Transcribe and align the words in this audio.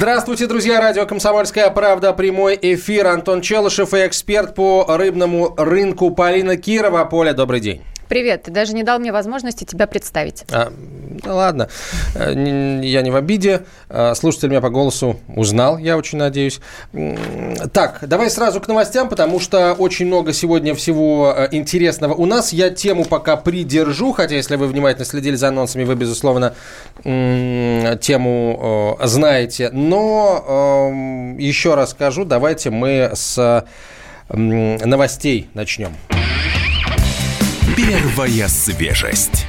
Здравствуйте, 0.00 0.46
друзья! 0.46 0.80
Радио 0.80 1.04
«Комсомольская 1.04 1.68
правда». 1.68 2.14
Прямой 2.14 2.58
эфир. 2.62 3.08
Антон 3.08 3.42
Челышев 3.42 3.92
и 3.92 4.06
эксперт 4.06 4.54
по 4.54 4.86
рыбному 4.88 5.52
рынку 5.58 6.10
Полина 6.10 6.56
Кирова. 6.56 7.04
Поля, 7.04 7.34
добрый 7.34 7.60
день. 7.60 7.82
Привет, 8.08 8.44
ты 8.44 8.50
даже 8.50 8.72
не 8.72 8.82
дал 8.82 8.98
мне 8.98 9.12
возможности 9.12 9.64
тебя 9.64 9.86
представить. 9.86 10.46
А, 10.50 10.72
да 11.22 11.34
ладно, 11.34 11.68
э, 12.14 12.80
я 12.82 13.02
не 13.02 13.10
в 13.10 13.16
обиде. 13.16 13.62
Э, 13.88 14.14
слушатель 14.14 14.48
меня 14.48 14.60
по 14.60 14.70
голосу 14.70 15.20
узнал, 15.28 15.78
я 15.78 15.96
очень 15.96 16.18
надеюсь. 16.18 16.60
Так, 17.72 17.98
давай 18.02 18.30
сразу 18.30 18.60
к 18.60 18.68
новостям, 18.68 19.08
потому 19.08 19.40
что 19.40 19.74
очень 19.74 20.06
много 20.06 20.32
сегодня 20.32 20.74
всего 20.74 21.34
э, 21.36 21.48
интересного 21.52 22.14
у 22.14 22.26
нас. 22.26 22.52
Я 22.52 22.70
тему 22.70 23.04
пока 23.04 23.36
придержу, 23.36 24.12
хотя 24.12 24.34
если 24.36 24.56
вы 24.56 24.66
внимательно 24.66 25.04
следили 25.04 25.34
за 25.34 25.48
анонсами, 25.48 25.84
вы, 25.84 25.94
безусловно, 25.94 26.54
тему 27.02 28.98
знаете. 29.02 29.70
Но 29.72 30.90
эм, 30.90 31.38
еще 31.38 31.74
раз 31.74 31.90
скажу, 31.90 32.24
давайте 32.24 32.70
мы 32.70 33.10
с 33.14 33.64
новостей 34.28 35.48
начнем. 35.54 35.94
Первая 37.76 38.48
свежесть. 38.48 39.46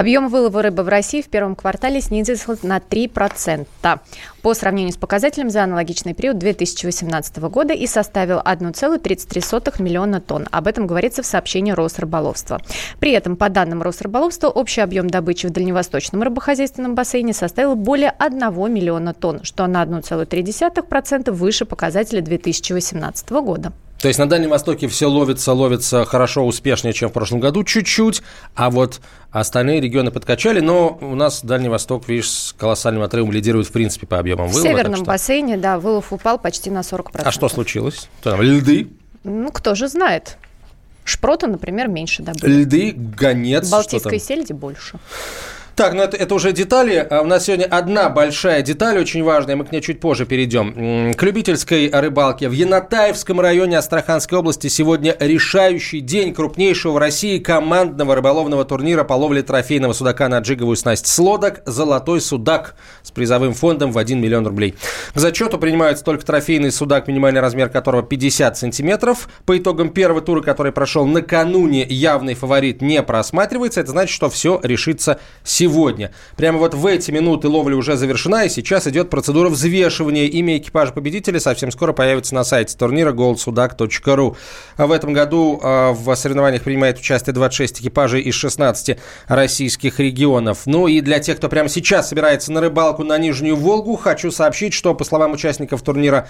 Объем 0.00 0.28
вылова 0.28 0.62
рыбы 0.62 0.82
в 0.82 0.88
России 0.88 1.20
в 1.20 1.28
первом 1.28 1.54
квартале 1.54 2.00
снизился 2.00 2.56
на 2.62 2.78
3% 2.78 3.66
по 4.40 4.54
сравнению 4.54 4.94
с 4.94 4.96
показателем 4.96 5.50
за 5.50 5.62
аналогичный 5.62 6.14
период 6.14 6.38
2018 6.38 7.36
года 7.50 7.74
и 7.74 7.86
составил 7.86 8.38
1,33 8.38 9.82
миллиона 9.82 10.22
тонн. 10.22 10.48
Об 10.52 10.68
этом 10.68 10.86
говорится 10.86 11.22
в 11.22 11.26
сообщении 11.26 11.72
Росрыболовства. 11.72 12.62
При 12.98 13.12
этом, 13.12 13.36
по 13.36 13.50
данным 13.50 13.82
Росрыболовства, 13.82 14.48
общий 14.48 14.80
объем 14.80 15.10
добычи 15.10 15.46
в 15.46 15.50
дальневосточном 15.50 16.22
рыбохозяйственном 16.22 16.94
бассейне 16.94 17.34
составил 17.34 17.76
более 17.76 18.08
1 18.08 18.72
миллиона 18.72 19.12
тонн, 19.12 19.44
что 19.44 19.66
на 19.66 19.84
1,3% 19.84 21.30
выше 21.30 21.66
показателя 21.66 22.22
2018 22.22 23.28
года. 23.32 23.74
То 24.00 24.08
есть 24.08 24.18
на 24.18 24.28
Дальнем 24.28 24.50
Востоке 24.50 24.88
все 24.88 25.06
ловится, 25.10 25.52
ловится 25.52 26.06
хорошо, 26.06 26.46
успешнее, 26.46 26.94
чем 26.94 27.10
в 27.10 27.12
прошлом 27.12 27.38
году, 27.38 27.64
чуть-чуть, 27.64 28.22
а 28.54 28.70
вот 28.70 29.00
остальные 29.30 29.82
регионы 29.82 30.10
подкачали, 30.10 30.60
но 30.60 30.96
у 31.02 31.14
нас 31.14 31.44
Дальний 31.44 31.68
Восток, 31.68 32.08
видишь, 32.08 32.30
с 32.30 32.54
колоссальным 32.54 33.02
отрывом 33.02 33.30
лидирует, 33.30 33.66
в 33.66 33.72
принципе, 33.72 34.06
по 34.06 34.18
объемам 34.18 34.48
вылова. 34.48 34.66
В 34.66 34.70
северном 34.70 34.96
что... 34.96 35.04
бассейне, 35.04 35.58
да, 35.58 35.78
вылов 35.78 36.14
упал 36.14 36.38
почти 36.38 36.70
на 36.70 36.80
40%. 36.80 37.20
А 37.24 37.30
что 37.30 37.50
случилось? 37.50 38.08
Там 38.22 38.40
льды? 38.40 38.88
Ну, 39.22 39.50
кто 39.52 39.74
же 39.74 39.86
знает. 39.86 40.38
Шпрота, 41.04 41.46
например, 41.46 41.88
меньше 41.88 42.22
добыли. 42.22 42.62
Льды, 42.62 42.94
гонец. 42.96 43.68
Балтийской 43.68 44.18
сельди 44.18 44.52
больше. 44.54 44.98
Так, 45.76 45.94
ну 45.94 46.02
это, 46.02 46.16
это 46.16 46.34
уже 46.34 46.52
детали. 46.52 47.06
А 47.10 47.22
у 47.22 47.26
нас 47.26 47.44
сегодня 47.44 47.64
одна 47.64 48.08
большая 48.08 48.62
деталь, 48.62 48.98
очень 48.98 49.22
важная, 49.22 49.56
мы 49.56 49.64
к 49.64 49.72
ней 49.72 49.80
чуть 49.80 50.00
позже 50.00 50.26
перейдем. 50.26 51.14
К 51.14 51.22
любительской 51.22 51.90
рыбалке. 51.90 52.48
В 52.48 52.52
Янатаевском 52.52 53.40
районе 53.40 53.78
Астраханской 53.78 54.38
области 54.38 54.66
сегодня 54.68 55.16
решающий 55.18 56.00
день 56.00 56.34
крупнейшего 56.34 56.92
в 56.92 56.98
России 56.98 57.38
командного 57.38 58.14
рыболовного 58.14 58.64
турнира 58.64 59.04
по 59.04 59.14
ловле 59.14 59.42
трофейного 59.42 59.92
судака 59.92 60.28
на 60.28 60.40
джиговую 60.40 60.76
снасть 60.76 61.06
с 61.06 61.18
лодок 61.18 61.62
«Золотой 61.66 62.20
судак» 62.20 62.74
с 63.02 63.10
призовым 63.10 63.54
фондом 63.54 63.92
в 63.92 63.98
1 63.98 64.20
миллион 64.20 64.46
рублей. 64.46 64.74
К 65.14 65.18
зачету 65.18 65.58
принимаются 65.58 66.04
только 66.04 66.26
трофейный 66.26 66.72
судак, 66.72 67.08
минимальный 67.08 67.40
размер 67.40 67.68
которого 67.68 68.02
50 68.02 68.58
сантиметров. 68.58 69.28
По 69.46 69.56
итогам 69.56 69.90
первого 69.90 70.20
тура, 70.20 70.42
который 70.42 70.72
прошел 70.72 71.06
накануне, 71.06 71.84
явный 71.84 72.34
фаворит 72.34 72.82
не 72.82 73.02
просматривается. 73.02 73.80
Это 73.80 73.90
значит, 73.90 74.14
что 74.14 74.28
все 74.28 74.60
решится 74.62 75.20
сегодня 75.44 75.59
сегодня. 75.60 76.10
Прямо 76.36 76.58
вот 76.58 76.72
в 76.72 76.86
эти 76.86 77.10
минуты 77.10 77.48
ловля 77.48 77.76
уже 77.76 77.98
завершена, 77.98 78.46
и 78.46 78.48
сейчас 78.48 78.86
идет 78.86 79.10
процедура 79.10 79.50
взвешивания. 79.50 80.24
Имя 80.24 80.56
экипажа 80.56 80.92
победителя 80.92 81.38
совсем 81.38 81.70
скоро 81.70 81.92
появится 81.92 82.34
на 82.34 82.44
сайте 82.44 82.78
турнира 82.78 83.12
goldsudak.ru. 83.12 84.36
В 84.78 84.92
этом 84.92 85.12
году 85.12 85.60
а, 85.62 85.92
в 85.92 86.14
соревнованиях 86.16 86.62
принимает 86.62 86.98
участие 86.98 87.34
26 87.34 87.82
экипажей 87.82 88.22
из 88.22 88.34
16 88.36 88.98
российских 89.26 90.00
регионов. 90.00 90.60
Ну 90.64 90.88
и 90.88 91.02
для 91.02 91.18
тех, 91.18 91.36
кто 91.36 91.50
прямо 91.50 91.68
сейчас 91.68 92.08
собирается 92.08 92.52
на 92.52 92.62
рыбалку 92.62 93.04
на 93.04 93.18
Нижнюю 93.18 93.56
Волгу, 93.56 93.96
хочу 93.96 94.30
сообщить, 94.30 94.72
что, 94.72 94.94
по 94.94 95.04
словам 95.04 95.32
участников 95.32 95.82
турнира, 95.82 96.26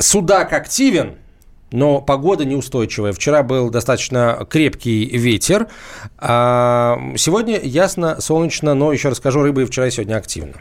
Судак 0.00 0.52
активен, 0.52 1.16
но 1.72 2.00
погода 2.00 2.44
неустойчивая. 2.44 3.12
Вчера 3.12 3.42
был 3.42 3.70
достаточно 3.70 4.46
крепкий 4.48 5.04
ветер, 5.06 5.68
а 6.18 6.98
сегодня 7.16 7.58
ясно, 7.60 8.20
солнечно, 8.20 8.74
но, 8.74 8.92
еще 8.92 9.08
раз 9.08 9.18
скажу, 9.18 9.42
рыба 9.42 9.62
и 9.62 9.64
вчера 9.64 9.86
и 9.86 9.90
сегодня 9.90 10.16
активна. 10.16 10.54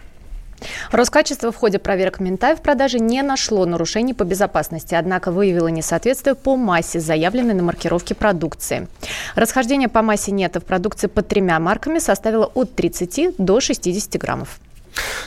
Роскачество 0.91 1.51
в 1.51 1.55
ходе 1.55 1.79
проверок 1.79 2.19
Минтай 2.19 2.55
в 2.55 2.61
продаже 2.61 2.99
не 2.99 3.21
нашло 3.21 3.65
нарушений 3.65 4.13
по 4.13 4.23
безопасности, 4.23 4.95
однако 4.95 5.31
выявило 5.31 5.67
несоответствие 5.67 6.35
по 6.35 6.55
массе, 6.55 6.99
заявленной 6.99 7.53
на 7.53 7.63
маркировке 7.63 8.15
продукции. 8.15 8.87
Расхождение 9.35 9.87
по 9.87 10.01
массе 10.01 10.31
нета 10.31 10.59
в 10.59 10.65
продукции 10.65 11.07
под 11.07 11.27
тремя 11.27 11.59
марками 11.59 11.99
составило 11.99 12.45
от 12.45 12.75
30 12.75 13.35
до 13.37 13.59
60 13.59 14.19
граммов. 14.19 14.59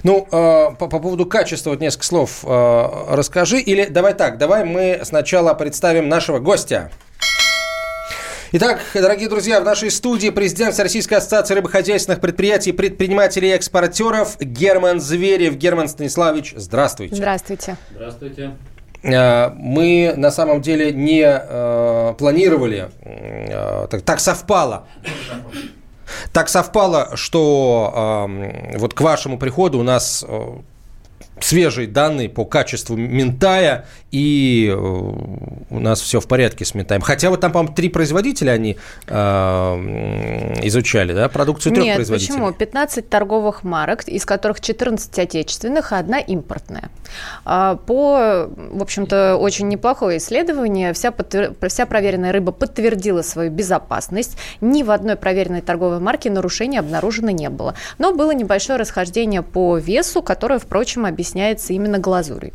Ну, 0.02 0.26
э, 0.30 0.74
по, 0.78 0.88
по 0.88 0.98
поводу 0.98 1.26
качества 1.26 1.70
вот 1.70 1.80
несколько 1.80 2.04
слов 2.04 2.44
э, 2.44 3.04
расскажи. 3.10 3.58
Или 3.60 3.86
давай 3.86 4.14
так, 4.14 4.38
давай 4.38 4.64
мы 4.64 5.00
сначала 5.04 5.54
представим 5.54 6.08
нашего 6.08 6.38
гостя. 6.38 6.90
Итак, 8.54 8.80
дорогие 8.92 9.30
друзья, 9.30 9.62
в 9.62 9.64
нашей 9.64 9.90
студии 9.90 10.28
президент 10.28 10.78
Российской 10.78 11.14
ассоциации 11.14 11.54
рыбохозяйственных 11.54 12.20
предприятий, 12.20 12.72
предпринимателей 12.72 13.48
и 13.48 13.52
экспортеров 13.52 14.38
Герман 14.38 15.00
Зверев. 15.00 15.54
Герман 15.54 15.88
Станиславович, 15.88 16.52
здравствуйте. 16.56 17.14
Здравствуйте. 17.14 17.78
Здравствуйте. 17.94 18.52
Э, 19.02 19.50
мы 19.56 20.12
на 20.16 20.30
самом 20.30 20.60
деле 20.60 20.92
не 20.92 21.24
э, 21.24 22.14
планировали, 22.18 22.90
э, 23.00 23.86
так, 23.90 24.02
так 24.02 24.20
совпало 24.20 24.86
так 26.32 26.48
совпало, 26.48 27.10
что 27.14 28.26
э, 28.28 28.78
вот 28.78 28.94
к 28.94 29.00
вашему 29.00 29.38
приходу 29.38 29.78
у 29.78 29.82
нас 29.82 30.24
э, 30.26 30.58
свежие 31.44 31.88
данные 31.88 32.28
по 32.28 32.44
качеству 32.44 32.96
ментая, 32.96 33.86
и 34.12 34.70
э, 34.70 34.74
у 34.76 35.80
нас 35.80 36.00
все 36.00 36.20
в 36.20 36.28
порядке 36.28 36.64
с 36.64 36.74
ментаем. 36.74 37.00
Хотя 37.00 37.30
вот 37.30 37.40
там, 37.40 37.50
по-моему, 37.50 37.74
три 37.74 37.88
производителя 37.88 38.52
они 38.52 38.76
э, 39.06 39.14
изучали, 40.62 41.12
да, 41.14 41.28
продукцию 41.28 41.74
трех 41.74 41.84
Нет, 41.86 41.96
производителей. 41.96 42.34
почему? 42.34 42.52
15 42.52 43.08
торговых 43.08 43.64
марок, 43.64 44.04
из 44.04 44.24
которых 44.24 44.60
14 44.60 45.18
отечественных, 45.18 45.92
а 45.92 45.98
одна 45.98 46.18
импортная. 46.20 46.90
А, 47.44 47.76
по, 47.76 48.48
в 48.54 48.82
общем-то, 48.82 49.36
очень 49.36 49.68
неплохое 49.68 50.18
исследование, 50.18 50.92
вся, 50.92 51.10
подтвер... 51.10 51.54
вся 51.68 51.86
проверенная 51.86 52.32
рыба 52.32 52.52
подтвердила 52.52 53.22
свою 53.22 53.50
безопасность. 53.50 54.36
Ни 54.60 54.82
в 54.82 54.90
одной 54.90 55.16
проверенной 55.16 55.62
торговой 55.62 56.00
марке 56.00 56.30
нарушений 56.30 56.78
обнаружено 56.78 57.30
не 57.30 57.48
было. 57.48 57.74
Но 57.98 58.14
было 58.14 58.32
небольшое 58.32 58.78
расхождение 58.78 59.42
по 59.42 59.78
весу, 59.78 60.22
которое, 60.22 60.58
впрочем, 60.58 61.06
объясняется 61.06 61.31
именно 61.74 61.98
глазурью. 61.98 62.52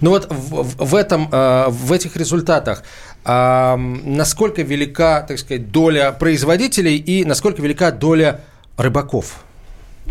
Ну 0.00 0.10
вот 0.10 0.28
в, 0.30 0.84
в 0.84 0.94
этом, 0.94 1.28
э, 1.30 1.66
в 1.68 1.92
этих 1.92 2.16
результатах 2.16 2.84
насколько 3.26 4.60
велика, 4.62 5.22
так 5.22 5.38
сказать, 5.38 5.70
доля 5.70 6.12
производителей 6.12 6.96
и 6.96 7.24
насколько 7.24 7.62
велика 7.62 7.90
доля 7.90 8.42
рыбаков? 8.76 9.44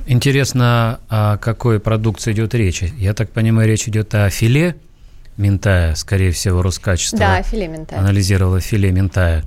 Интересно, 0.07 0.99
о 1.09 1.37
какой 1.37 1.79
продукции 1.79 2.33
идет 2.33 2.55
речь? 2.55 2.81
Я 2.81 3.13
так 3.13 3.29
понимаю, 3.29 3.67
речь 3.67 3.87
идет 3.87 4.15
о 4.15 4.29
филе 4.29 4.75
ментая, 5.37 5.95
скорее 5.95 6.31
всего, 6.31 6.61
Роскачество. 6.61 7.19
Да, 7.19 7.41
филе 7.43 7.67
ментая. 7.67 7.99
Анализировала 7.99 8.59
филе 8.59 8.91
ментая. 8.91 9.43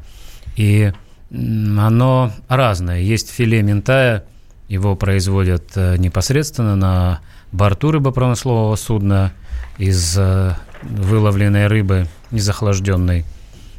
И 0.54 0.92
оно 1.30 2.32
разное. 2.48 3.00
Есть 3.00 3.30
филе 3.30 3.62
ментая, 3.62 4.24
его 4.68 4.96
производят 4.96 5.72
э, 5.76 5.96
непосредственно 5.96 6.76
на 6.76 7.20
борту 7.52 7.90
рыбопромыслового 7.92 8.76
судна– 8.76 9.32
из 9.78 10.16
э, 10.18 10.54
выловленной 10.82 11.66
рыбы 11.66 12.06
незахлажденной. 12.30 13.24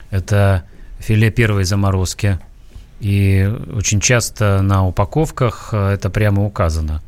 Это 0.10 0.64
филе 1.00 1.32
первой 1.32 1.64
заморозки. 1.64 2.40
И 3.00 3.50
очень 3.74 4.00
часто 4.00 4.62
на 4.62 4.88
упаковках 4.88 5.70
э, 5.72 5.94
это 5.94 6.10
прямо 6.10 6.46
указано. 6.46 7.02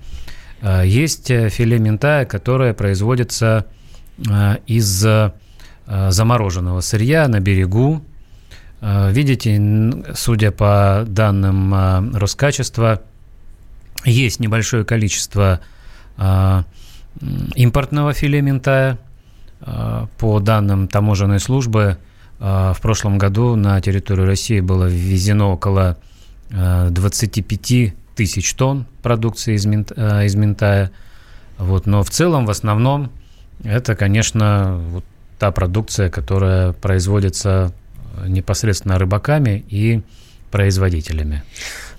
Есть 0.83 1.27
филе 1.27 1.79
ментая, 1.79 2.25
которое 2.25 2.73
производится 2.73 3.65
из 4.67 5.07
замороженного 5.87 6.81
сырья 6.81 7.29
на 7.29 7.39
берегу. 7.39 8.03
Видите, 8.81 10.03
судя 10.15 10.51
по 10.51 11.05
данным 11.07 12.13
Роскачества, 12.13 13.01
есть 14.05 14.39
небольшое 14.39 14.85
количество 14.85 15.59
импортного 17.55 18.13
филе 18.13 18.41
минтая. 18.41 18.97
А, 19.61 20.07
по 20.17 20.39
данным 20.39 20.87
таможенной 20.87 21.39
службы, 21.39 21.97
а, 22.39 22.73
в 22.73 22.81
прошлом 22.81 23.17
году 23.17 23.55
на 23.55 23.79
территорию 23.81 24.25
России 24.25 24.61
было 24.61 24.85
ввезено 24.85 25.51
около 25.51 25.97
25 26.49 27.71
а, 27.71 27.91
тысяч 28.15 28.53
тонн 28.53 28.85
продукции 29.01 29.55
из, 29.55 29.65
мент, 29.65 29.91
э, 29.95 30.25
из 30.25 30.35
Ментая. 30.35 30.91
Вот, 31.57 31.85
но 31.85 32.03
в 32.03 32.09
целом, 32.09 32.45
в 32.45 32.49
основном, 32.49 33.11
это, 33.63 33.95
конечно, 33.95 34.77
вот 34.89 35.05
та 35.37 35.51
продукция, 35.51 36.09
которая 36.09 36.73
производится 36.73 37.73
непосредственно 38.27 38.97
рыбаками 38.97 39.63
и 39.69 40.01
производителями. 40.51 41.43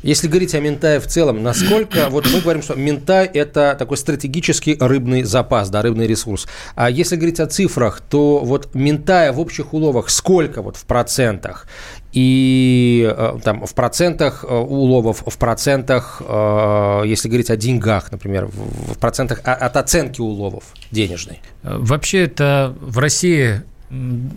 Если 0.02 0.28
говорить 0.28 0.54
о 0.54 0.60
Минтае 0.60 0.98
в 0.98 1.06
целом, 1.06 1.42
насколько, 1.42 2.08
вот 2.10 2.26
мы 2.32 2.40
говорим, 2.40 2.62
что 2.62 2.74
Минтай– 2.74 3.26
это 3.34 3.76
такой 3.78 3.96
стратегический 3.96 4.76
рыбный 4.80 5.24
запас, 5.24 5.68
да, 5.68 5.82
рыбный 5.82 6.06
ресурс. 6.06 6.46
А 6.74 6.88
если 6.90 7.16
говорить 7.16 7.40
о 7.40 7.46
цифрах, 7.46 8.00
то 8.00 8.38
вот 8.38 8.74
Минтая 8.74 9.32
в 9.32 9.40
общих 9.40 9.74
уловах 9.74 10.08
сколько 10.10 10.62
вот 10.62 10.76
в 10.76 10.84
процентах? 10.84 11.66
И 12.12 13.08
э, 13.16 13.38
там 13.44 13.66
в 13.66 13.74
процентах 13.74 14.44
э, 14.48 14.52
уловов, 14.52 15.22
в 15.26 15.38
процентах, 15.38 16.20
э, 16.26 17.02
если 17.06 17.28
говорить 17.28 17.50
о 17.50 17.56
деньгах, 17.56 18.10
например, 18.10 18.46
в 18.46 18.98
процентах 18.98 19.40
от 19.44 19.76
оценки 19.76 20.20
уловов 20.20 20.64
денежной? 20.90 21.40
Вообще 21.62 22.24
это 22.24 22.74
в 22.80 22.98
России 22.98 23.62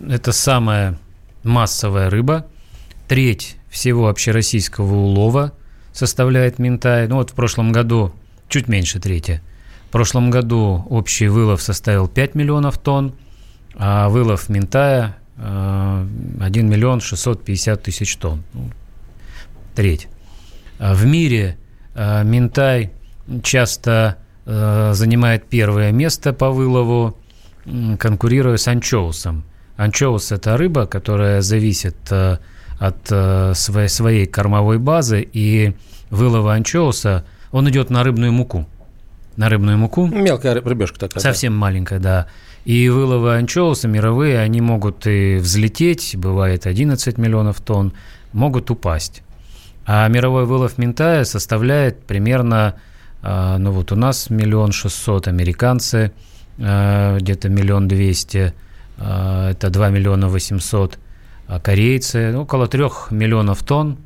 это 0.08 0.32
самая 0.32 0.98
массовая 1.42 2.10
рыба, 2.10 2.46
треть 3.08 3.56
всего 3.74 4.08
общероссийского 4.08 4.94
улова 4.94 5.52
составляет 5.92 6.60
Минтай. 6.60 7.08
Ну 7.08 7.16
вот 7.16 7.30
в 7.30 7.34
прошлом 7.34 7.72
году 7.72 8.12
чуть 8.48 8.68
меньше 8.68 9.00
трети. 9.00 9.42
В 9.88 9.90
прошлом 9.90 10.30
году 10.30 10.86
общий 10.90 11.26
вылов 11.26 11.60
составил 11.60 12.06
5 12.06 12.36
миллионов 12.36 12.78
тонн, 12.78 13.14
а 13.74 14.08
вылов 14.08 14.48
Минтая 14.48 15.16
1 15.38 15.44
э, 15.44 16.62
миллион 16.62 17.00
650 17.00 17.82
тысяч 17.82 18.16
тонн. 18.16 18.44
Ну, 18.52 18.70
треть. 19.74 20.06
А 20.78 20.94
в 20.94 21.04
мире 21.04 21.58
э, 21.96 22.22
Минтай 22.22 22.92
часто 23.42 24.18
э, 24.46 24.92
занимает 24.94 25.48
первое 25.48 25.90
место 25.90 26.32
по 26.32 26.50
вылову, 26.50 27.18
конкурируя 27.98 28.56
с 28.56 28.68
анчоусом. 28.68 29.42
Анчоус– 29.76 30.30
это 30.30 30.56
рыба, 30.56 30.86
которая 30.86 31.40
зависит 31.40 32.12
от 32.12 32.40
э, 33.10 33.52
своей, 33.54 33.88
своей 33.88 34.26
кормовой 34.26 34.78
базы, 34.78 35.26
и 35.32 35.74
вылова 36.10 36.54
анчоуса, 36.54 37.24
он 37.52 37.68
идет 37.70 37.90
на 37.90 38.02
рыбную 38.02 38.32
муку. 38.32 38.66
На 39.36 39.48
рыбную 39.48 39.78
муку. 39.78 40.06
Мелкая 40.06 40.60
рыбешка 40.60 40.98
такая. 40.98 41.22
Совсем 41.22 41.54
да. 41.54 41.58
маленькая, 41.58 41.98
да. 41.98 42.26
И 42.64 42.88
выловы 42.88 43.36
анчоуса 43.36 43.88
мировые, 43.88 44.38
они 44.40 44.60
могут 44.60 45.06
и 45.06 45.36
взлететь, 45.36 46.16
бывает 46.16 46.66
11 46.66 47.18
миллионов 47.18 47.60
тонн, 47.60 47.92
могут 48.32 48.70
упасть. 48.70 49.22
А 49.86 50.08
мировой 50.08 50.46
вылов 50.46 50.78
ментая 50.78 51.24
составляет 51.24 52.04
примерно, 52.04 52.76
э, 53.22 53.56
ну 53.58 53.70
вот 53.72 53.92
у 53.92 53.96
нас 53.96 54.30
миллион 54.30 54.72
шестьсот, 54.72 55.28
американцы 55.28 56.12
э, 56.58 57.18
где-то 57.20 57.48
миллион 57.48 57.88
двести, 57.88 58.54
это 58.96 59.70
2 59.70 59.88
миллиона 59.90 60.28
восемьсот 60.28 60.98
корейцы, 61.62 62.32
ну, 62.32 62.42
около 62.42 62.66
трех 62.66 63.10
миллионов 63.10 63.62
тонн. 63.62 63.98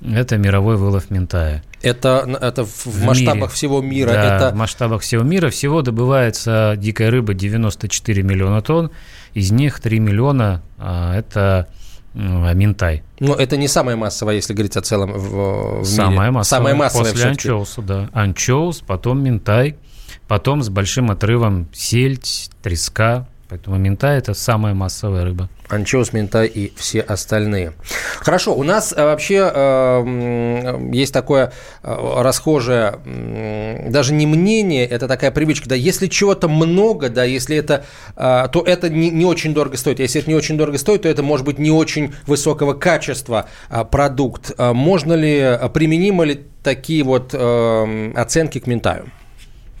Это 0.00 0.36
мировой 0.36 0.76
вылов 0.76 1.10
ментая. 1.10 1.62
Это, 1.80 2.38
это 2.40 2.64
в, 2.64 2.86
в 2.86 3.04
масштабах 3.04 3.34
мире. 3.36 3.48
всего 3.48 3.80
мира? 3.80 4.10
Да, 4.10 4.36
это... 4.36 4.54
в 4.54 4.58
масштабах 4.58 5.02
всего 5.02 5.22
мира. 5.22 5.50
Всего 5.50 5.82
добывается 5.82 6.74
дикая 6.76 7.10
рыба 7.10 7.32
94 7.32 8.22
миллиона 8.22 8.60
тонн. 8.60 8.90
Из 9.32 9.50
них 9.50 9.80
3 9.80 9.98
миллиона 10.00 10.62
а,– 10.78 11.16
это 11.16 11.68
ментай. 12.14 13.02
Но 13.18 13.34
это 13.34 13.56
не 13.56 13.68
самая 13.68 13.96
массовая, 13.96 14.36
если 14.36 14.52
говорить 14.52 14.76
о 14.76 14.82
целом 14.82 15.12
в, 15.12 15.80
в 15.80 15.84
самая 15.84 16.28
мире. 16.28 16.30
Массовая, 16.30 16.60
самая 16.60 16.74
массовая 16.74 17.12
После 17.12 17.28
анчоуса, 17.30 17.82
да. 17.82 18.10
Анчоус, 18.12 18.82
потом 18.86 19.22
ментай, 19.22 19.76
потом 20.28 20.62
с 20.62 20.68
большим 20.68 21.10
отрывом 21.10 21.68
сельдь, 21.72 22.50
треска, 22.62 23.26
Поэтому 23.48 23.76
ментай– 23.76 24.18
это 24.18 24.32
самая 24.32 24.74
массовая 24.74 25.24
рыба. 25.24 25.48
Анчоус, 25.68 26.12
ментай 26.12 26.46
и 26.46 26.72
все 26.76 27.00
остальные. 27.00 27.72
Хорошо, 28.18 28.54
у 28.54 28.62
нас 28.62 28.92
э, 28.96 29.02
вообще 29.02 29.50
э, 29.54 30.90
есть 30.92 31.12
такое 31.12 31.52
э, 31.82 32.12
расхожее, 32.22 32.98
даже 33.88 34.14
не 34.14 34.26
мнение, 34.26 34.86
это 34.86 35.08
такая 35.08 35.30
привычка, 35.30 35.68
да, 35.68 35.74
если 35.74 36.06
чего-то 36.06 36.48
много, 36.48 37.08
да, 37.08 37.24
если 37.24 37.56
это, 37.56 37.84
э, 38.16 38.46
то 38.50 38.62
это 38.62 38.88
не, 38.88 39.10
не 39.10 39.24
очень 39.24 39.54
дорого 39.54 39.76
стоит. 39.76 40.00
Если 40.00 40.20
это 40.20 40.30
не 40.30 40.36
очень 40.36 40.56
дорого 40.56 40.78
стоит, 40.78 41.02
то 41.02 41.08
это 41.08 41.22
может 41.22 41.44
быть 41.44 41.58
не 41.58 41.70
очень 41.70 42.14
высокого 42.26 42.74
качества 42.74 43.48
э, 43.70 43.84
продукт. 43.84 44.52
Э, 44.56 44.72
можно 44.72 45.12
ли, 45.14 45.58
применимы 45.72 46.26
ли 46.26 46.40
такие 46.62 47.04
вот 47.04 47.30
э, 47.34 48.12
оценки 48.14 48.58
к 48.58 48.66
ментаю? 48.66 49.10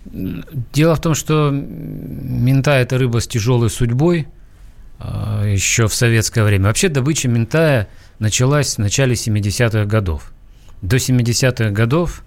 Дело 0.04 0.94
в 0.94 1.00
том, 1.00 1.14
что 1.14 1.50
мента– 1.50 2.72
это 2.72 2.98
рыба 2.98 3.20
с 3.20 3.26
тяжелой 3.26 3.70
судьбой 3.70 4.28
а, 4.98 5.44
еще 5.44 5.88
в 5.88 5.94
советское 5.94 6.44
время. 6.44 6.66
Вообще 6.66 6.88
добыча 6.88 7.28
ментая 7.28 7.88
началась 8.18 8.74
в 8.74 8.78
начале 8.78 9.14
70-х 9.14 9.86
годов. 9.86 10.32
До 10.82 10.96
70-х 10.96 11.70
годов 11.70 12.22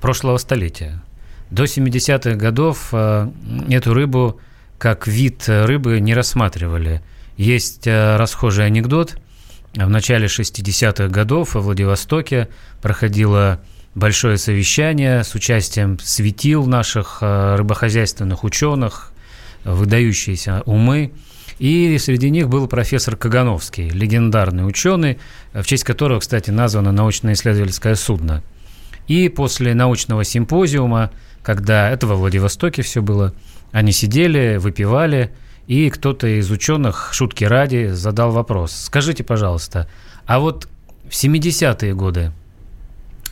прошлого 0.00 0.38
столетия. 0.38 1.02
До 1.50 1.64
70-х 1.64 2.36
годов 2.36 2.88
а, 2.92 3.32
эту 3.68 3.92
рыбу 3.92 4.40
как 4.78 5.06
вид 5.06 5.44
рыбы 5.48 6.00
не 6.00 6.14
рассматривали. 6.14 7.02
Есть 7.36 7.86
а, 7.88 8.16
расхожий 8.18 8.66
анекдот. 8.66 9.18
В 9.74 9.88
начале 9.88 10.26
60-х 10.26 11.08
годов 11.08 11.54
во 11.54 11.60
Владивостоке 11.60 12.48
проходила 12.80 13.60
большое 13.96 14.36
совещание 14.36 15.24
с 15.24 15.34
участием 15.34 15.98
светил 15.98 16.66
наших 16.66 17.18
э, 17.22 17.56
рыбохозяйственных 17.56 18.44
ученых, 18.44 19.12
выдающиеся 19.64 20.62
умы. 20.66 21.12
И 21.58 21.96
среди 21.98 22.28
них 22.28 22.48
был 22.48 22.68
профессор 22.68 23.16
Кагановский, 23.16 23.88
легендарный 23.88 24.68
ученый, 24.68 25.18
в 25.54 25.64
честь 25.64 25.84
которого, 25.84 26.20
кстати, 26.20 26.50
названо 26.50 26.92
научно-исследовательское 26.92 27.94
судно. 27.94 28.44
И 29.08 29.30
после 29.30 29.74
научного 29.74 30.22
симпозиума, 30.22 31.10
когда 31.42 31.88
это 31.88 32.06
во 32.06 32.16
Владивостоке 32.16 32.82
все 32.82 33.00
было, 33.00 33.32
они 33.72 33.92
сидели, 33.92 34.58
выпивали, 34.58 35.32
и 35.66 35.88
кто-то 35.88 36.26
из 36.26 36.50
ученых, 36.50 37.10
шутки 37.12 37.44
ради, 37.44 37.88
задал 37.92 38.30
вопрос. 38.30 38.72
Скажите, 38.72 39.24
пожалуйста, 39.24 39.88
а 40.26 40.38
вот 40.38 40.68
в 41.08 41.12
70-е 41.12 41.94
годы 41.94 42.32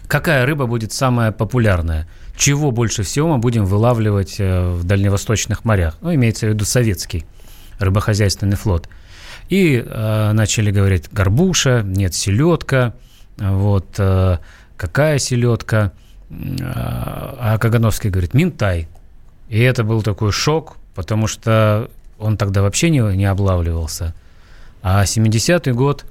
какая 0.07 0.47
рыба 0.47 0.67
будет 0.67 0.93
самая 0.93 1.33
популярная? 1.33 2.09
Чего 2.37 2.71
больше 2.71 3.03
всего 3.03 3.29
мы 3.29 3.39
будем 3.39 3.65
вылавливать 3.65 4.37
э, 4.39 4.71
в 4.71 4.85
дальневосточных 4.85 5.65
морях? 5.65 5.97
Ну, 6.01 6.15
имеется 6.15 6.47
в 6.47 6.51
виду 6.51 6.65
советский 6.65 7.25
рыбохозяйственный 7.79 8.57
флот. 8.57 8.89
И 9.49 9.85
э, 9.85 10.33
начали 10.33 10.71
говорить 10.71 11.09
горбуша, 11.13 11.83
нет, 11.85 12.15
селедка, 12.15 12.95
вот, 13.37 13.87
э, 13.99 14.39
какая 14.77 15.19
селедка? 15.19 15.93
А 16.31 17.59
Кагановский 17.61 18.11
говорит, 18.11 18.35
минтай. 18.35 18.89
И 19.49 19.61
это 19.61 19.85
был 19.85 20.03
такой 20.03 20.33
шок, 20.33 20.79
потому 20.95 21.27
что 21.27 21.91
он 22.19 22.37
тогда 22.37 22.63
вообще 22.63 22.91
не, 22.91 23.01
не 23.17 23.27
облавливался. 23.27 24.15
А 24.83 25.05
70-й 25.05 25.73
год 25.73 26.05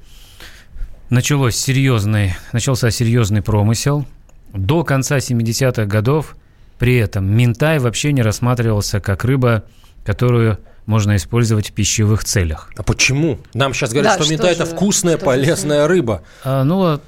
началось 1.13 1.55
серьезный, 1.55 2.33
начался 2.51 2.89
серьезный 2.91 3.41
промысел. 3.41 4.05
До 4.51 4.83
конца 4.83 5.17
70-х 5.17 5.85
годов 5.85 6.35
при 6.79 6.97
этом 6.97 7.25
минтай 7.25 7.79
вообще 7.79 8.11
не 8.11 8.21
рассматривался 8.21 8.99
как 8.99 9.23
рыба, 9.23 9.63
которую 10.03 10.59
можно 10.85 11.15
использовать 11.15 11.69
в 11.69 11.73
пищевых 11.73 12.23
целях. 12.25 12.71
А 12.75 12.83
почему? 12.83 13.39
Нам 13.53 13.73
сейчас 13.73 13.91
говорят, 13.91 14.17
да, 14.17 14.23
что 14.23 14.31
минтай– 14.31 14.51
это 14.53 14.65
вкусная, 14.65 15.17
полезная 15.17 15.83
же? 15.83 15.87
рыба. 15.87 16.23
А, 16.43 16.63
ну, 16.63 16.99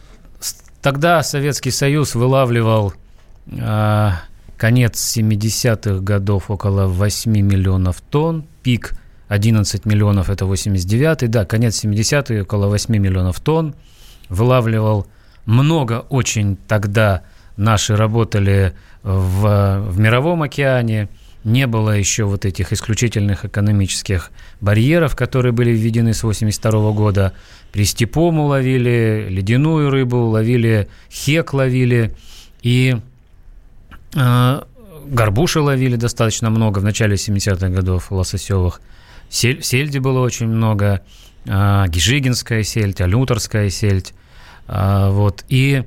тогда 0.81 1.23
Советский 1.23 1.71
Союз 1.71 2.15
вылавливал 2.15 2.93
а, 3.59 4.21
конец 4.55 5.17
70-х 5.17 5.99
годов 6.01 6.49
около 6.49 6.87
8 6.87 7.31
миллионов 7.31 8.01
тонн, 8.01 8.45
пик 8.63 8.93
11 9.27 9.85
миллионов– 9.85 10.29
это 10.31 10.45
89-й, 10.45 11.27
да, 11.27 11.45
конец 11.45 11.83
70-х 11.83 12.43
около 12.43 12.67
8 12.67 12.95
миллионов 12.95 13.39
тонн 13.39 13.75
вылавливал 14.29 15.07
много 15.45 16.05
очень 16.09 16.57
тогда 16.67 17.23
наши 17.57 17.95
работали 17.95 18.73
в, 19.03 19.83
в 19.87 19.99
мировом 19.99 20.41
океане, 20.41 21.09
не 21.45 21.67
было 21.67 21.91
еще 21.91 22.23
вот 22.23 22.43
этих 22.43 22.73
исключительных 22.73 23.45
экономических 23.45 24.31
барьеров, 24.61 25.15
которые 25.15 25.51
были 25.51 25.69
введены 25.69 26.13
с 26.13 26.23
1982 26.23 26.91
года. 26.91 27.33
При 27.71 27.85
степому 27.85 28.47
ловили, 28.47 29.27
ледяную 29.29 29.91
рыбу 29.91 30.17
ловили, 30.25 30.87
хек 31.11 31.53
ловили, 31.53 32.15
и 32.63 32.97
э, 34.15 34.61
горбуши 35.05 35.59
ловили 35.61 35.97
достаточно 35.97 36.49
много 36.49 36.79
в 36.79 36.83
начале 36.83 37.15
70-х 37.15 37.69
годов 37.69 38.11
лососевых. 38.11 38.81
Сель, 39.29 39.61
сельди 39.61 39.99
было 39.99 40.21
очень 40.21 40.47
много, 40.47 41.01
гижигинская 41.45 42.63
сельдь, 42.63 43.01
алюторская 43.01 43.69
сельдь. 43.69 44.13
А, 44.67 45.11
вот. 45.11 45.45
И, 45.47 45.83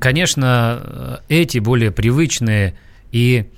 конечно, 0.00 1.20
эти 1.28 1.58
более 1.58 1.90
привычные 1.90 2.74
и 3.12 3.50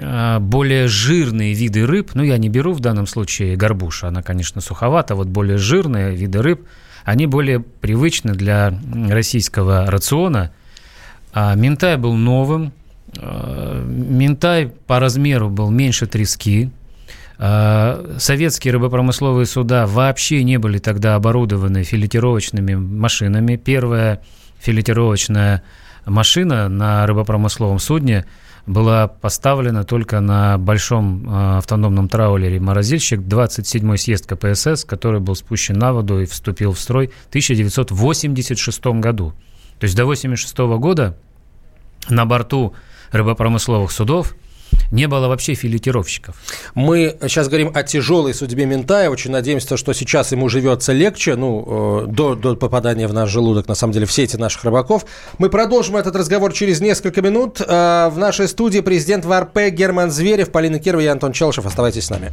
а, 0.00 0.38
более 0.38 0.86
жирные 0.88 1.54
виды 1.54 1.86
рыб, 1.86 2.12
ну, 2.14 2.22
я 2.22 2.38
не 2.38 2.48
беру 2.48 2.72
в 2.72 2.80
данном 2.80 3.06
случае 3.06 3.56
горбуша, 3.56 4.08
она, 4.08 4.22
конечно, 4.22 4.60
суховата, 4.60 5.14
вот 5.14 5.28
более 5.28 5.58
жирные 5.58 6.14
виды 6.14 6.40
рыб, 6.40 6.66
они 7.04 7.26
более 7.26 7.60
привычны 7.60 8.34
для 8.34 8.78
российского 9.08 9.90
рациона. 9.90 10.52
А 11.32 11.54
минтай 11.54 11.96
был 11.96 12.14
новым, 12.14 12.72
а, 13.18 13.84
минтай 13.84 14.68
по 14.68 15.00
размеру 15.00 15.50
был 15.50 15.70
меньше 15.70 16.06
трески, 16.06 16.70
Советские 18.18 18.72
рыбопромысловые 18.74 19.46
суда 19.46 19.88
вообще 19.88 20.44
не 20.44 20.58
были 20.58 20.78
тогда 20.78 21.16
оборудованы 21.16 21.82
филетировочными 21.82 22.74
машинами. 22.74 23.56
Первая 23.56 24.22
филетировочная 24.60 25.64
машина 26.06 26.68
на 26.68 27.04
рыбопромысловом 27.04 27.80
судне 27.80 28.26
была 28.66 29.08
поставлена 29.08 29.82
только 29.82 30.20
на 30.20 30.56
большом 30.56 31.28
э, 31.28 31.58
автономном 31.58 32.08
траулере 32.08 32.60
«Морозильщик» 32.60 33.18
27-й 33.18 33.98
съезд 33.98 34.26
КПСС, 34.26 34.84
который 34.84 35.18
был 35.18 35.34
спущен 35.34 35.76
на 35.76 35.92
воду 35.92 36.20
и 36.20 36.26
вступил 36.26 36.72
в 36.72 36.78
строй 36.78 37.08
в 37.08 37.28
1986 37.30 38.86
году. 39.00 39.32
То 39.80 39.84
есть 39.84 39.96
до 39.96 40.04
1986 40.04 40.56
года 40.80 41.18
на 42.08 42.24
борту 42.24 42.74
рыбопромысловых 43.10 43.90
судов 43.90 44.36
не 44.90 45.08
было 45.08 45.28
вообще 45.28 45.54
филетировщиков. 45.54 46.36
Мы 46.74 47.16
сейчас 47.22 47.48
говорим 47.48 47.70
о 47.74 47.82
тяжелой 47.82 48.34
судьбе 48.34 48.66
Ментая. 48.66 49.10
Очень 49.10 49.30
надеемся, 49.30 49.76
что 49.76 49.92
сейчас 49.92 50.32
ему 50.32 50.48
живется 50.48 50.92
легче, 50.92 51.36
ну, 51.36 52.04
э, 52.04 52.06
до, 52.08 52.34
до 52.34 52.56
попадания 52.56 53.06
в 53.06 53.12
наш 53.12 53.30
желудок, 53.30 53.68
на 53.68 53.74
самом 53.74 53.92
деле, 53.92 54.06
в 54.06 54.12
сети 54.12 54.36
наших 54.36 54.64
рыбаков. 54.64 55.06
Мы 55.38 55.48
продолжим 55.48 55.96
этот 55.96 56.14
разговор 56.16 56.52
через 56.52 56.80
несколько 56.80 57.22
минут. 57.22 57.60
Э, 57.60 58.08
в 58.10 58.18
нашей 58.18 58.48
студии 58.48 58.80
президент 58.80 59.24
ВРП 59.24 59.70
Герман 59.70 60.10
Зверев, 60.10 60.50
Полина 60.50 60.78
Кирова 60.78 61.00
и 61.02 61.06
Антон 61.06 61.32
Челышев. 61.32 61.66
Оставайтесь 61.66 62.04
с 62.04 62.10
нами. 62.10 62.32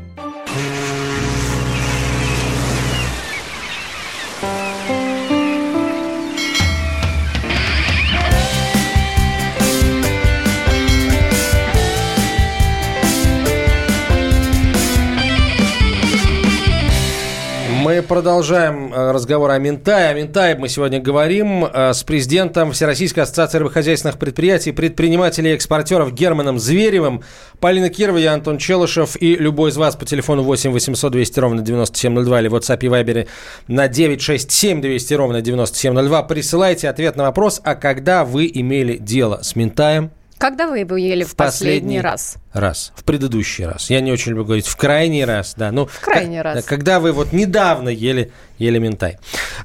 Продолжаем 18.07 18.93
э, 18.93 19.11
разговор 19.11 19.51
о 19.51 19.57
Минтае. 19.57 20.09
О 20.09 20.13
Минтае 20.13 20.55
мы 20.55 20.69
сегодня 20.69 20.99
говорим 20.99 21.65
э, 21.65 21.93
с 21.93 22.03
президентом 22.03 22.71
Всероссийской 22.71 23.23
ассоциации 23.23 23.57
рыбохозяйственных 23.57 24.17
предприятий, 24.17 24.71
предпринимателей 24.71 25.51
и 25.51 25.53
экспортеров 25.53 26.13
Германом 26.13 26.59
Зверевым. 26.59 27.23
Полина 27.59 27.89
Кирова, 27.89 28.17
я 28.17 28.33
Антон 28.33 28.57
Челышев 28.57 29.15
и 29.19 29.35
любой 29.35 29.71
из 29.71 29.77
вас 29.77 29.95
по 29.95 30.05
телефону 30.05 30.43
8 30.43 30.71
800 30.71 31.11
200 31.11 31.39
ровно 31.39 31.61
9702 31.61 32.41
или 32.41 32.47
в 32.47 32.55
WhatsApp 32.55 32.79
и 32.81 32.87
Viber 32.87 33.27
на 33.67 33.87
967 33.87 34.81
200 34.81 35.13
ровно 35.13 35.41
9702 35.41 36.23
присылайте 36.23 36.89
ответ 36.89 37.15
на 37.15 37.23
вопрос, 37.23 37.61
а 37.63 37.75
когда 37.75 38.25
вы 38.25 38.49
имели 38.53 38.97
дело 38.97 39.39
с 39.41 39.55
Минтаем, 39.55 40.11
когда 40.41 40.67
вы 40.67 40.79
его 40.79 40.97
ели 40.97 41.23
в, 41.23 41.35
последний, 41.35 41.99
последний 41.99 42.01
раз? 42.01 42.35
Раз. 42.51 42.93
В 42.95 43.03
предыдущий 43.03 43.63
раз. 43.63 43.91
Я 43.91 44.01
не 44.01 44.11
очень 44.11 44.31
люблю 44.31 44.43
говорить 44.43 44.65
в 44.65 44.75
крайний 44.75 45.23
раз, 45.23 45.53
да. 45.55 45.71
Ну, 45.71 45.85
в 45.85 45.99
крайний 45.99 46.37
как, 46.37 46.45
раз. 46.45 46.55
Да, 46.55 46.61
когда 46.63 46.99
вы 46.99 47.11
вот 47.11 47.31
недавно 47.31 47.89
ели, 47.89 48.31
ели 48.57 48.79
ментай. 48.79 49.19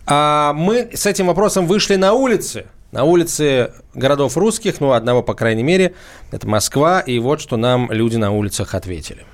А, 0.04 0.52
мы 0.52 0.90
с 0.92 1.06
этим 1.06 1.28
вопросом 1.28 1.66
вышли 1.66 1.96
на 1.96 2.12
улицы. 2.12 2.66
На 2.92 3.04
улицы 3.04 3.72
городов 3.94 4.36
русских, 4.36 4.78
ну, 4.80 4.92
одного, 4.92 5.22
по 5.22 5.32
крайней 5.32 5.62
мере, 5.62 5.94
это 6.30 6.46
Москва. 6.46 7.00
И 7.00 7.18
вот 7.20 7.40
что 7.40 7.56
нам 7.56 7.90
люди 7.90 8.16
на 8.16 8.32
улицах 8.32 8.74
ответили. 8.74 9.24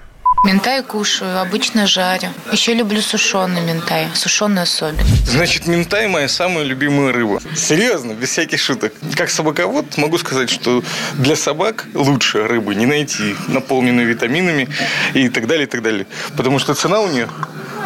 Ментай 0.44 0.82
кушаю, 0.82 1.40
обычно 1.40 1.86
жарю. 1.86 2.28
Еще 2.50 2.74
люблю 2.74 3.00
сушеный 3.00 3.60
ментай, 3.60 4.08
сушеную 4.12 4.64
особенно. 4.64 5.04
Значит, 5.24 5.68
ментай 5.68 6.08
моя 6.08 6.26
самая 6.26 6.64
любимая 6.64 7.12
рыба. 7.12 7.40
Серьезно, 7.54 8.12
без 8.12 8.30
всяких 8.30 8.60
шуток. 8.60 8.92
Как 9.14 9.30
собаковод 9.30 9.96
могу 9.98 10.18
сказать, 10.18 10.50
что 10.50 10.82
для 11.14 11.36
собак 11.36 11.86
лучше 11.94 12.48
рыбы 12.48 12.74
не 12.74 12.86
найти, 12.86 13.36
наполненную 13.46 14.08
витаминами 14.08 14.68
и 15.14 15.28
так 15.28 15.46
далее, 15.46 15.66
и 15.68 15.70
так 15.70 15.80
далее. 15.80 16.08
Потому 16.36 16.58
что 16.58 16.74
цена 16.74 17.00
у 17.00 17.08
нее 17.08 17.28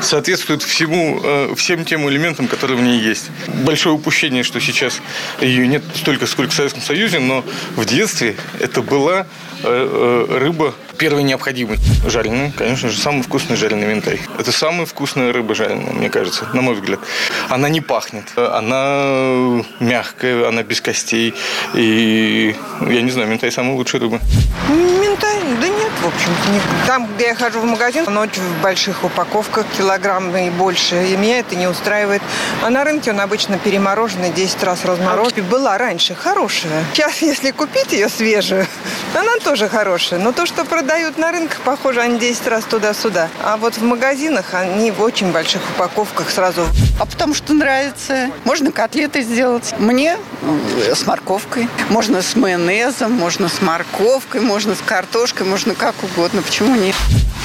соответствует 0.01 0.63
всему, 0.63 1.21
э, 1.23 1.55
всем 1.57 1.85
тем 1.85 2.09
элементам, 2.09 2.49
которые 2.49 2.79
в 2.79 2.83
ней 2.83 3.01
есть. 3.01 3.27
Большое 3.65 3.95
упущение, 3.95 4.43
что 4.43 4.61
сейчас 4.61 5.01
ее 5.41 5.67
нет 5.69 5.83
столько, 5.95 6.27
сколько 6.27 6.53
в 6.53 6.55
Советском 6.55 6.83
Союзе, 6.83 7.19
но 7.19 7.45
в 7.77 7.85
детстве 7.85 8.37
это 8.61 8.81
была 8.81 9.27
рыба 9.67 10.75
первой 10.99 11.23
необходимости. 11.23 11.85
Жареный, 12.09 12.53
конечно 12.53 12.89
же, 12.89 12.99
самый 12.99 13.23
вкусный 13.23 13.57
жареный 13.57 13.87
ментай. 13.87 14.21
Это 14.39 14.53
самая 14.53 14.87
вкусная 14.87 15.33
рыба 15.33 15.55
жареная, 15.55 15.93
мне 15.93 16.09
кажется, 16.09 16.49
на 16.55 16.63
мой 16.63 16.75
взгляд. 16.75 17.01
Она 17.49 17.69
не 17.69 17.81
пахнет, 17.81 18.33
она 18.37 19.63
мягкая, 19.81 20.49
она 20.49 20.63
без 20.63 20.81
костей. 20.81 21.35
И 21.75 22.57
я 22.81 23.03
не 23.03 23.11
знаю, 23.11 23.29
ментай 23.29 23.53
самая 23.53 23.75
лучшая 23.75 24.01
рыба. 24.01 24.21
Ментай? 24.69 25.37
Да 25.61 25.69
нет, 25.69 25.86
в 26.11 26.15
общем-то. 26.15 26.87
Там, 26.87 27.07
где 27.15 27.29
я 27.29 27.35
хожу 27.35 27.61
в 27.61 27.65
магазин, 27.65 28.05
ночь 28.09 28.37
в 28.37 28.63
больших 28.63 29.05
упаковках, 29.05 29.67
килограмм 29.77 30.37
и 30.37 30.51
больше. 30.51 31.07
И 31.07 31.17
меня 31.17 31.41
это 31.41 31.57
не 31.57 31.67
устраивает. 31.67 32.23
А 32.63 32.71
на 32.71 32.85
рынке 32.85 33.11
он 33.11 33.21
обычно 33.21 33.59
перемороженный, 33.59 34.31
10 34.31 34.63
раз 34.63 34.85
размороженный. 34.85 35.43
Была 35.43 35.79
раньше 35.79 36.15
хорошая. 36.15 36.85
Сейчас, 36.93 37.19
если 37.23 37.51
купить 37.51 37.93
ее 37.93 38.09
свежую, 38.09 38.67
она 39.15 39.33
тоже 39.43 39.69
хорошая. 39.69 40.21
Но 40.21 40.33
то, 40.33 40.47
что 40.47 40.65
продают 40.65 40.87
продают 40.87 41.19
на 41.19 41.33
рынках, 41.33 41.61
похоже, 41.65 42.01
они 42.01 42.19
10 42.19 42.47
раз 42.47 42.65
туда-сюда. 42.65 43.29
А 43.43 43.57
вот 43.57 43.75
в 43.77 43.83
магазинах 43.83 44.55
они 44.55 44.91
в 44.91 45.03
очень 45.03 45.33
больших 45.33 45.61
упаковках 45.75 46.31
сразу. 46.31 46.67
А 47.01 47.07
потому 47.07 47.35
что 47.35 47.55
нравится. 47.55 48.31
Можно 48.45 48.73
котлеты 48.73 49.23
сделать. 49.23 49.75
Мне 49.79 50.17
э, 50.43 50.95
с 50.95 51.07
морковкой. 51.07 51.69
Можно 51.91 52.23
с 52.23 52.37
майонезом, 52.37 53.13
можно 53.13 53.49
с 53.49 53.61
морковкой, 53.61 54.41
можно 54.41 54.75
с 54.75 54.81
картошкой, 54.81 55.47
можно 55.47 55.75
как 55.75 55.96
угодно. 56.03 56.43
Почему 56.43 56.75
нет? 56.75 56.95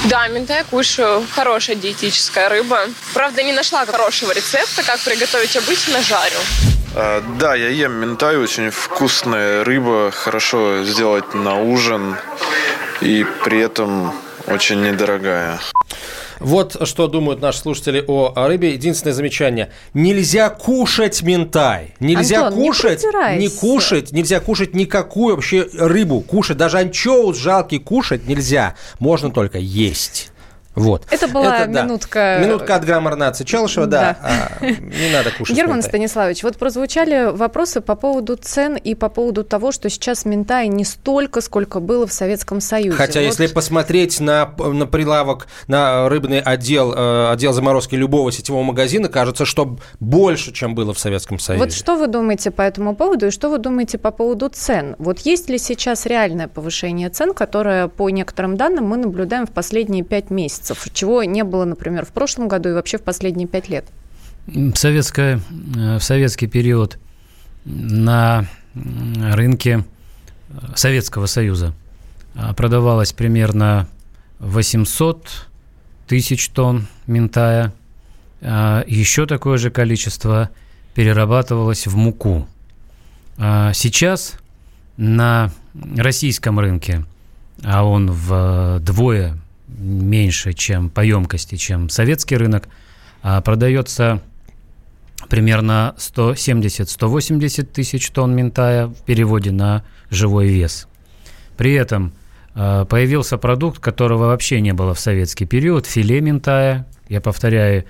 Да, 0.04 0.26
ментай 0.28 0.64
кушаю. 0.68 1.24
Хорошая 1.34 1.76
диетическая 1.76 2.48
рыба. 2.48 2.80
Правда, 3.14 3.42
не 3.42 3.52
нашла 3.52 3.86
хорошего 3.86 4.32
рецепта, 4.32 4.82
как 4.82 5.00
приготовить 5.00 5.56
обычно 5.56 6.02
жарю. 6.02 6.38
А, 6.94 7.22
да, 7.38 7.54
я 7.54 7.68
ем 7.68 7.92
ментай, 7.92 8.36
очень 8.36 8.70
вкусная 8.70 9.64
рыба, 9.64 10.10
хорошо 10.10 10.84
сделать 10.84 11.34
на 11.34 11.60
ужин 11.60 12.16
и 13.00 13.24
при 13.44 13.60
этом 13.60 14.12
очень 14.52 14.82
недорогая. 14.82 15.58
Вот 16.40 16.76
что 16.88 17.06
думают 17.06 17.40
наши 17.40 17.58
слушатели 17.58 18.04
о 18.06 18.32
рыбе. 18.48 18.72
Единственное 18.72 19.14
замечание. 19.14 19.70
Нельзя 19.94 20.50
кушать 20.50 21.22
ментай. 21.22 21.94
Нельзя 22.00 22.48
Антон, 22.48 22.64
кушать, 22.64 23.04
не, 23.04 23.38
не 23.38 23.48
кушать, 23.48 24.12
нельзя 24.12 24.40
кушать 24.40 24.74
никакую 24.74 25.36
вообще 25.36 25.68
рыбу. 25.74 26.20
Кушать, 26.20 26.56
даже 26.56 26.78
анчоус 26.78 27.36
жалкий 27.36 27.78
кушать 27.78 28.26
нельзя. 28.26 28.74
Можно 28.98 29.30
только 29.30 29.58
есть. 29.58 30.31
Вот. 30.74 31.06
Это 31.10 31.28
была 31.28 31.64
Это, 31.64 31.82
минутка... 31.82 32.38
Да. 32.40 32.46
Минутка 32.46 32.76
от 32.76 32.84
граммар 32.84 33.16
нации 33.16 33.44
Челышева, 33.44 33.86
да. 33.86 34.16
да. 34.22 34.58
А, 34.60 34.64
не 34.64 35.12
надо 35.12 35.30
кушать 35.38 35.54
Герман 35.54 35.76
ментай. 35.76 35.90
Станиславович, 35.90 36.42
вот 36.44 36.56
прозвучали 36.56 37.30
вопросы 37.30 37.82
по 37.82 37.94
поводу 37.94 38.36
цен 38.36 38.76
и 38.76 38.94
по 38.94 39.10
поводу 39.10 39.44
того, 39.44 39.72
что 39.72 39.90
сейчас 39.90 40.24
ментай 40.24 40.68
не 40.68 40.84
столько, 40.84 41.42
сколько 41.42 41.80
было 41.80 42.06
в 42.06 42.12
Советском 42.12 42.60
Союзе. 42.62 42.96
Хотя, 42.96 43.20
вот... 43.20 43.26
если 43.26 43.48
посмотреть 43.48 44.18
на, 44.20 44.54
на 44.58 44.86
прилавок, 44.86 45.46
на 45.66 46.08
рыбный 46.08 46.40
отдел, 46.40 46.94
э, 46.94 47.32
отдел 47.32 47.52
заморозки 47.52 47.94
любого 47.94 48.32
сетевого 48.32 48.62
магазина, 48.62 49.08
кажется, 49.08 49.44
что 49.44 49.76
больше, 50.00 50.52
чем 50.52 50.74
было 50.74 50.94
в 50.94 50.98
Советском 50.98 51.38
Союзе. 51.38 51.64
Вот 51.64 51.74
что 51.74 51.96
вы 51.96 52.06
думаете 52.06 52.50
по 52.50 52.62
этому 52.62 52.96
поводу 52.96 53.26
и 53.26 53.30
что 53.30 53.50
вы 53.50 53.58
думаете 53.58 53.98
по 53.98 54.10
поводу 54.10 54.48
цен? 54.48 54.96
Вот 54.98 55.18
есть 55.20 55.50
ли 55.50 55.58
сейчас 55.58 56.06
реальное 56.06 56.48
повышение 56.48 57.10
цен, 57.10 57.34
которое, 57.34 57.88
по 57.88 58.08
некоторым 58.08 58.56
данным, 58.56 58.86
мы 58.86 58.96
наблюдаем 58.96 59.46
в 59.46 59.50
последние 59.50 60.02
пять 60.02 60.30
месяцев? 60.30 60.61
Месяцев, 60.62 60.88
чего 60.92 61.24
не 61.24 61.44
было, 61.44 61.64
например, 61.64 62.04
в 62.04 62.10
прошлом 62.10 62.48
году 62.48 62.70
и 62.70 62.72
вообще 62.72 62.98
в 62.98 63.02
последние 63.02 63.48
пять 63.48 63.68
лет? 63.68 63.84
В, 64.46 64.74
советское, 64.76 65.40
э, 65.76 65.98
в 65.98 66.02
советский 66.02 66.46
период 66.46 66.98
на 67.64 68.46
рынке 68.74 69.84
Советского 70.74 71.26
Союза 71.26 71.74
продавалось 72.56 73.12
примерно 73.12 73.86
800 74.38 75.46
тысяч 76.08 76.48
тонн 76.48 76.88
ментая. 77.06 77.72
Еще 78.40 79.26
такое 79.26 79.58
же 79.58 79.70
количество 79.70 80.48
перерабатывалось 80.94 81.86
в 81.86 81.96
муку. 81.96 82.48
Сейчас 83.36 84.34
на 84.96 85.52
российском 85.96 86.58
рынке, 86.58 87.04
а 87.62 87.84
он 87.84 88.10
вдвое 88.10 89.38
меньше, 89.78 90.52
чем 90.52 90.90
по 90.90 91.00
емкости, 91.00 91.56
чем 91.56 91.88
советский 91.88 92.36
рынок, 92.36 92.68
а 93.22 93.40
продается 93.40 94.22
примерно 95.28 95.94
170-180 95.98 97.64
тысяч 97.64 98.10
тонн 98.10 98.34
ментая 98.34 98.88
в 98.88 99.02
переводе 99.04 99.50
на 99.50 99.84
живой 100.10 100.48
вес. 100.48 100.88
При 101.56 101.74
этом 101.74 102.12
а, 102.54 102.84
появился 102.84 103.38
продукт, 103.38 103.78
которого 103.78 104.26
вообще 104.26 104.60
не 104.60 104.72
было 104.72 104.94
в 104.94 105.00
советский 105.00 105.46
период, 105.46 105.86
филе 105.86 106.20
ментая. 106.20 106.86
Я 107.08 107.20
повторяю, 107.20 107.84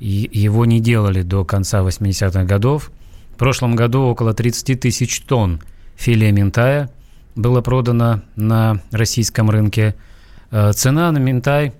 его 0.00 0.64
не 0.64 0.80
делали 0.80 1.22
до 1.22 1.44
конца 1.44 1.80
80-х 1.80 2.44
годов. 2.44 2.90
В 3.34 3.36
прошлом 3.38 3.76
году 3.76 4.02
около 4.02 4.34
30 4.34 4.80
тысяч 4.80 5.20
тонн 5.20 5.60
филе 5.96 6.32
ментая 6.32 6.90
было 7.34 7.60
продано 7.60 8.22
на 8.36 8.80
российском 8.90 9.50
рынке. 9.50 9.94
Э, 10.50 10.72
цена 10.72 11.12
на 11.12 11.18
ментай, 11.18 11.72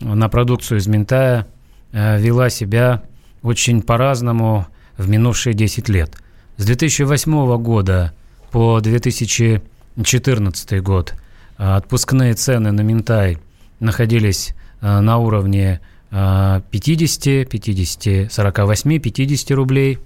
на 0.00 0.28
продукцию 0.28 0.78
из 0.78 0.86
ментая 0.86 1.46
э, 1.92 2.20
вела 2.20 2.50
себя 2.50 3.02
очень 3.42 3.82
по-разному 3.82 4.66
в 4.96 5.08
минувшие 5.08 5.54
10 5.54 5.88
лет. 5.88 6.16
С 6.56 6.64
2008 6.64 7.56
года 7.58 8.12
по 8.50 8.80
2014 8.80 10.82
год 10.82 11.14
э, 11.58 11.76
отпускные 11.76 12.34
цены 12.34 12.72
на 12.72 12.80
ментай 12.80 13.38
находились 13.78 14.54
на 14.80 15.18
уровне 15.18 15.80
50, 16.10 17.48
50, 17.48 18.32
48, 18.32 18.98
50 18.98 19.50
рублей. 19.52 19.98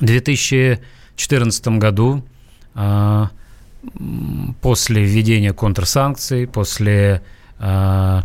В 0.00 0.04
2014 0.04 1.68
году 1.78 2.24
после 4.60 5.04
введения 5.04 5.52
контрсанкций, 5.52 6.46
после 6.46 7.22
э, 7.58 8.22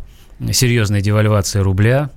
серьезной 0.51 1.01
девальвации 1.01 1.59
рубля, 1.59 2.11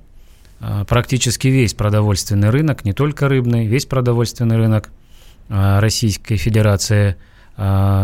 э, 0.59 0.85
практически 0.87 1.47
весь 1.47 1.73
продовольственный 1.73 2.49
рынок, 2.49 2.85
не 2.85 2.93
только 2.93 3.27
рыбный, 3.27 3.65
весь 3.65 3.85
продовольственный 3.85 4.57
рынок 4.57 4.89
э, 5.49 5.79
Российской 5.79 6.37
Федерации 6.37 7.15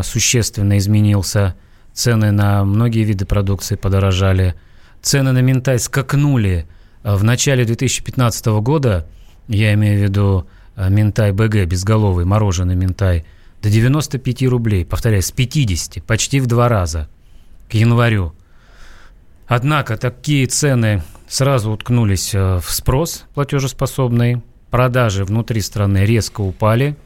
существенно 0.04 0.78
изменился. 0.78 1.56
Цены 1.94 2.32
на 2.32 2.64
многие 2.66 3.04
виды 3.06 3.26
продукции 3.26 3.76
подорожали. 3.76 4.54
Цены 5.02 5.32
на 5.32 5.42
ментай 5.42 5.80
скакнули 5.80 6.68
в 7.02 7.24
начале 7.24 7.64
2015 7.64 8.46
года, 8.62 9.08
я 9.48 9.74
имею 9.74 10.00
в 10.00 10.04
виду 10.04 10.48
ментай 10.76 11.32
БГ, 11.32 11.66
безголовый, 11.66 12.26
мороженый 12.26 12.76
ментай– 12.76 13.26
до 13.62 13.70
95 13.70 14.44
рублей, 14.44 14.86
повторяю, 14.86 15.22
с 15.22 15.32
50, 15.32 16.04
почти 16.04 16.40
в 16.40 16.48
два 16.48 16.70
раза 16.70 17.10
к 17.70 17.74
январю. 17.74 18.34
Однако 19.48 19.98
такие 19.98 20.46
цены 20.46 21.04
сразу 21.28 21.72
уткнулись 21.72 22.34
э, 22.34 22.60
в 22.60 22.70
спрос 22.70 23.26
платежеспособный, 23.34 24.42
продажи 24.70 25.24
внутри 25.24 25.62
страны 25.62 26.06
резко 26.06 26.42
упали, 26.42 26.98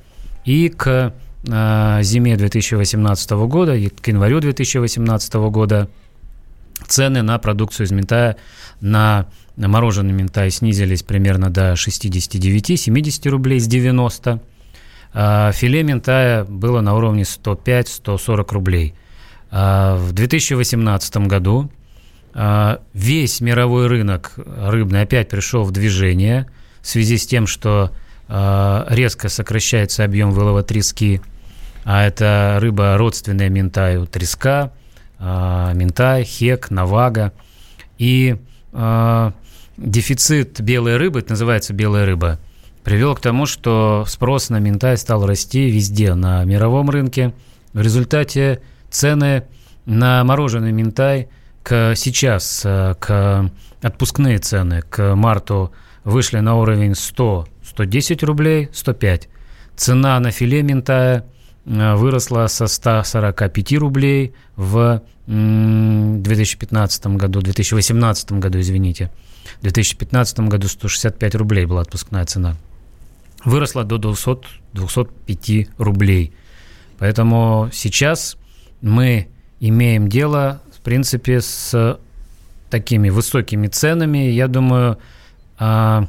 и 0.43 0.69
к 0.69 1.13
э, 1.47 1.99
зиме 2.01 2.37
2018 2.37 3.31
года, 3.31 3.75
и 3.75 3.89
к 3.89 4.07
январю 4.07 4.39
2018 4.39 5.33
года 5.35 5.89
цены 6.87 7.21
на 7.21 7.37
продукцию 7.37 7.87
из 7.87 7.91
ментая, 7.91 8.37
на, 8.79 9.27
мороженый 9.55 10.13
ментай 10.13 10.49
снизились 10.49 11.03
примерно 11.03 11.49
до 11.49 11.73
69-70 11.73 13.29
рублей 13.29 13.59
с 13.59 13.67
90 13.67 14.31
а, 14.31 14.39
филе 15.13 15.83
ментая 15.83 16.45
было 16.45 16.81
на 16.81 16.95
уровне 16.95 17.23
105-140 17.23 18.53
рублей. 18.53 18.95
А, 19.49 19.97
в 19.97 20.13
2018 20.13 21.17
году 21.27 21.69
а, 22.33 22.81
весь 22.93 23.41
мировой 23.41 23.87
рынок 23.87 24.33
рыбный 24.37 25.01
опять 25.01 25.29
пришел 25.29 25.63
в 25.63 25.71
движение 25.71 26.47
в 26.81 26.87
связи 26.87 27.17
с 27.17 27.27
тем, 27.27 27.47
что 27.47 27.91
резко 28.29 29.27
сокращается 29.27 30.05
объем 30.05 30.31
вылова 30.31 30.63
трески, 30.63 31.19
а 31.83 32.05
это 32.07 32.59
рыба 32.61 32.95
родственная 32.97 33.49
ментаю, 33.49 34.07
треска, 34.07 34.71
ментай, 35.19 36.23
хек, 36.23 36.71
навага. 36.71 37.33
И 37.97 38.37
дефицит 39.77 40.61
белой 40.61 40.95
рыбы, 40.95 41.19
это 41.19 41.31
называется 41.31 41.73
белая 41.73 42.05
рыба– 42.05 42.39
привел 42.83 43.15
к 43.15 43.21
тому, 43.21 43.45
что 43.45 44.05
спрос 44.07 44.49
на 44.49 44.59
ментай 44.59 44.97
стал 44.97 45.25
расти 45.25 45.69
везде 45.69 46.13
на 46.13 46.43
мировом 46.43 46.89
рынке. 46.89 47.33
В 47.73 47.81
результате 47.81 48.61
цены 48.89 49.43
на 49.85 50.23
мороженый 50.23 50.71
ментай 50.71 51.29
к 51.63 51.93
сейчас, 51.95 52.63
э, 52.65 52.95
к 52.99 53.51
отпускные 53.81 54.39
цены 54.39 54.81
к 54.81 55.15
марту 55.15 55.71
вышли 56.03 56.39
на 56.39 56.55
уровень 56.55 56.95
100, 56.95 57.47
110 57.63 58.23
рублей, 58.23 58.69
105. 58.73 59.29
Цена 59.75 60.19
на 60.19 60.31
филе 60.31 60.63
ментая 60.63 61.25
э, 61.65 61.95
выросла 61.95 62.47
со 62.47 62.67
145 62.67 63.73
рублей 63.77 64.33
в 64.55 65.01
2015 65.27 67.07
году, 67.07 67.41
2018 67.41 68.31
году, 68.33 68.59
извините. 68.59 69.11
В 69.59 69.61
2015 69.61 70.39
году 70.41 70.67
165 70.67 71.35
рублей 71.35 71.65
была 71.65 71.81
отпускная 71.81 72.25
цена 72.25 72.57
выросла 73.45 73.83
до 73.83 73.97
200, 73.97 74.47
205 74.73 75.69
рублей. 75.77 76.33
Поэтому 76.99 77.69
сейчас 77.73 78.37
мы 78.81 79.27
имеем 79.59 80.07
дело, 80.07 80.61
в 80.75 80.81
принципе, 80.81 81.41
с 81.41 81.99
такими 82.69 83.09
высокими 83.09 83.67
ценами. 83.67 84.29
Я 84.29 84.47
думаю, 84.47 84.97
а, 85.57 86.07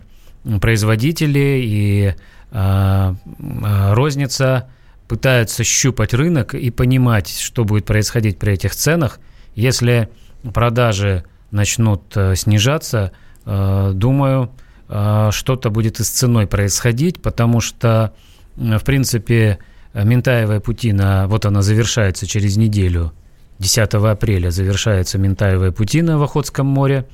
производители 0.61 1.61
и 1.63 2.15
а, 2.51 3.15
а, 3.63 3.95
розница 3.95 4.71
пытаются 5.09 5.65
щупать 5.65 6.15
рынок 6.15 6.55
и 6.55 6.71
понимать, 6.71 7.29
что 7.29 7.65
будет 7.65 7.85
происходить 7.85 8.39
при 8.39 8.55
этих 8.55 8.75
ценах. 8.75 9.21
Если 9.55 10.09
продажи 10.55 11.25
начнут 11.51 12.17
э, 12.17 12.35
снижаться, 12.35 13.13
э, 13.45 13.91
думаю, 13.95 14.51
что-то 14.93 15.71
будет 15.71 16.01
и 16.01 16.05
с 16.05 16.11
ценой 16.11 16.47
происходить, 16.47 17.23
потому 17.23 17.61
что, 17.61 18.13
в 18.57 18.85
принципе, 18.85 19.59
Ментаевая 19.95 20.61
путина, 20.61 21.27
вот 21.29 21.47
она 21.47 21.63
завершается 21.63 22.27
через 22.27 22.57
неделю, 22.57 23.13
10 23.59 23.95
апреля 23.95 24.51
завершается 24.51 25.19
Ментаевая 25.19 25.71
путина 25.71 26.19
в 26.19 26.23
Охотском 26.23 26.67
море. 26.67 27.07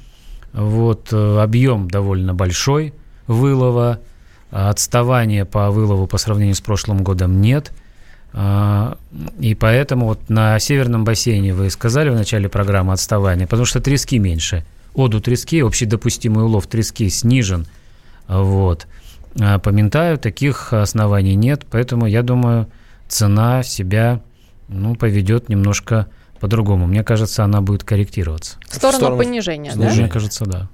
Вот, 0.52 1.12
э, 1.12 1.38
объем 1.40 1.88
довольно 1.90 2.34
большой 2.34 2.94
вылова, 3.26 4.00
отставания 4.50 5.44
по 5.44 5.70
вылову 5.70 6.06
по 6.06 6.16
сравнению 6.16 6.54
с 6.54 6.60
прошлым 6.60 7.04
годом 7.04 7.42
нет. 7.42 7.70
И 9.40 9.54
поэтому 9.54 10.06
вот 10.06 10.30
на 10.30 10.58
северном 10.58 11.04
бассейне 11.04 11.52
вы 11.52 11.68
сказали 11.68 12.08
в 12.08 12.14
начале 12.14 12.48
программы 12.48 12.94
отставание, 12.94 13.46
потому 13.46 13.66
что 13.66 13.80
трески 13.80 14.18
меньше– 14.18 14.64
оду 14.98 15.20
трески, 15.20 15.60
общедопустимый 15.60 16.44
улов 16.44 16.66
трески 16.66 17.08
снижен. 17.08 17.66
Вот. 18.26 18.86
А 19.40 19.58
по 19.58 19.70
Ментаю 19.70 20.18
таких 20.18 20.72
оснований 20.72 21.34
нет, 21.34 21.66
поэтому 21.70 22.06
я 22.06 22.22
думаю, 22.22 22.68
цена 23.08 23.62
себя 23.62 24.20
ну, 24.68 24.94
поведет 24.94 25.48
немножко 25.48 26.06
по-другому. 26.40 26.86
Мне 26.86 27.02
кажется, 27.02 27.44
она 27.44 27.60
будет 27.60 27.84
корректироваться. 27.84 28.58
В 28.68 28.74
сторону, 28.74 28.92
в 28.92 28.96
сторону 28.96 29.18
понижения, 29.18 29.72
да? 29.74 29.90
Мне 29.90 30.08
кажется, 30.08 30.44
да. 30.44 30.68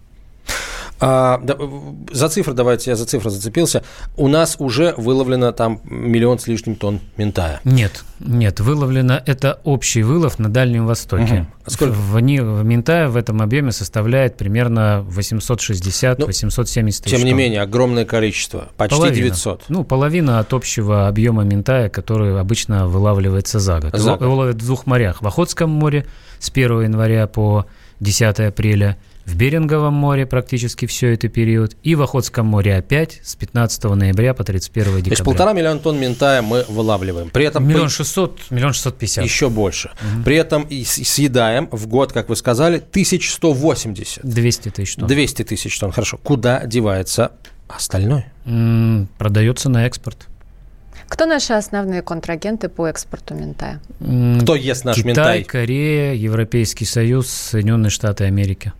А, 1.00 1.40
да, 1.42 1.56
за 2.12 2.28
цифры, 2.28 2.54
давайте 2.54 2.90
я 2.90 2.96
за 2.96 3.04
цифры 3.04 3.30
зацепился. 3.30 3.82
У 4.16 4.28
нас 4.28 4.56
уже 4.58 4.94
выловлено 4.96 5.52
там 5.52 5.80
миллион 5.84 6.38
с 6.38 6.46
лишним 6.46 6.76
тонн 6.76 7.00
ментая. 7.16 7.60
Нет, 7.64 8.04
нет, 8.20 8.60
выловлено 8.60 9.20
это 9.26 9.60
общий 9.64 10.02
вылов 10.02 10.38
на 10.38 10.48
Дальнем 10.48 10.86
Востоке. 10.86 11.46
Угу. 11.64 11.70
Сколько? 11.70 11.92
В, 11.92 12.12
в 12.12 12.64
ментая 12.64 13.08
в 13.08 13.16
этом 13.16 13.42
объеме 13.42 13.72
составляет 13.72 14.36
примерно 14.36 15.04
860-870 15.10 16.16
ну, 16.18 16.26
тысяч 16.26 17.00
Тем 17.02 17.20
не 17.20 17.30
тонн. 17.30 17.38
менее, 17.38 17.62
огромное 17.62 18.04
количество, 18.04 18.68
почти 18.76 18.96
половина. 18.96 19.16
900. 19.16 19.64
Ну, 19.68 19.84
половина 19.84 20.38
от 20.38 20.52
общего 20.54 21.08
объема 21.08 21.42
ментая, 21.42 21.88
который 21.88 22.38
обычно 22.38 22.86
вылавливается 22.86 23.58
за 23.58 23.80
год. 23.80 23.96
За 23.96 24.12
год. 24.12 24.22
Его 24.22 24.34
ловят 24.36 24.56
в 24.56 24.66
двух 24.66 24.86
морях. 24.86 25.22
В 25.22 25.26
Охотском 25.26 25.70
море 25.70 26.06
с 26.38 26.50
1 26.50 26.82
января 26.82 27.26
по 27.26 27.66
10 28.00 28.40
апреля– 28.40 28.96
в 29.26 29.36
Беринговом 29.36 29.94
море 29.94 30.26
практически 30.26 30.86
все 30.86 31.14
это 31.14 31.28
период, 31.28 31.76
и 31.82 31.94
в 31.94 32.02
Охотском 32.02 32.46
море 32.46 32.76
опять 32.76 33.20
с 33.22 33.34
15 33.36 33.84
ноября 33.84 34.34
по 34.34 34.44
31 34.44 34.84
декабря. 34.84 35.02
То 35.04 35.10
есть 35.10 35.24
полтора 35.24 35.52
миллиона 35.54 35.80
тонн 35.80 35.98
ментая 35.98 36.42
мы 36.42 36.64
вылавливаем. 36.68 37.30
При 37.30 37.46
этом 37.46 37.66
миллион 37.66 37.88
шестьсот, 37.88 38.38
миллион 38.50 38.74
шестьсот 38.74 38.98
пятьдесят. 38.98 39.24
Еще 39.24 39.48
больше. 39.48 39.92
Угу. 40.00 40.24
При 40.24 40.36
этом 40.36 40.64
и 40.64 40.84
съедаем 40.84 41.68
в 41.70 41.86
год, 41.86 42.12
как 42.12 42.28
вы 42.28 42.36
сказали, 42.36 42.76
1180. 42.76 44.24
200 44.24 44.68
тысяч 44.70 44.96
тонн. 44.96 45.08
200 45.08 45.44
тысяч 45.44 45.78
тонн, 45.78 45.92
хорошо. 45.92 46.18
Куда 46.22 46.66
девается 46.66 47.32
остальное? 47.66 48.30
М-м, 48.44 49.08
продается 49.16 49.70
на 49.70 49.86
экспорт. 49.86 50.28
Кто 51.08 51.26
наши 51.26 51.52
основные 51.52 52.02
контрагенты 52.02 52.68
по 52.68 52.86
экспорту 52.88 53.34
ментая? 53.34 53.80
Кто 54.42 54.54
ест 54.54 54.84
наш 54.84 54.96
Китай, 54.96 55.08
ментай? 55.08 55.44
Корея, 55.44 56.14
Европейский 56.14 56.84
Союз, 56.84 57.28
Соединенные 57.28 57.90
Штаты 57.90 58.24
Америки. 58.24 58.72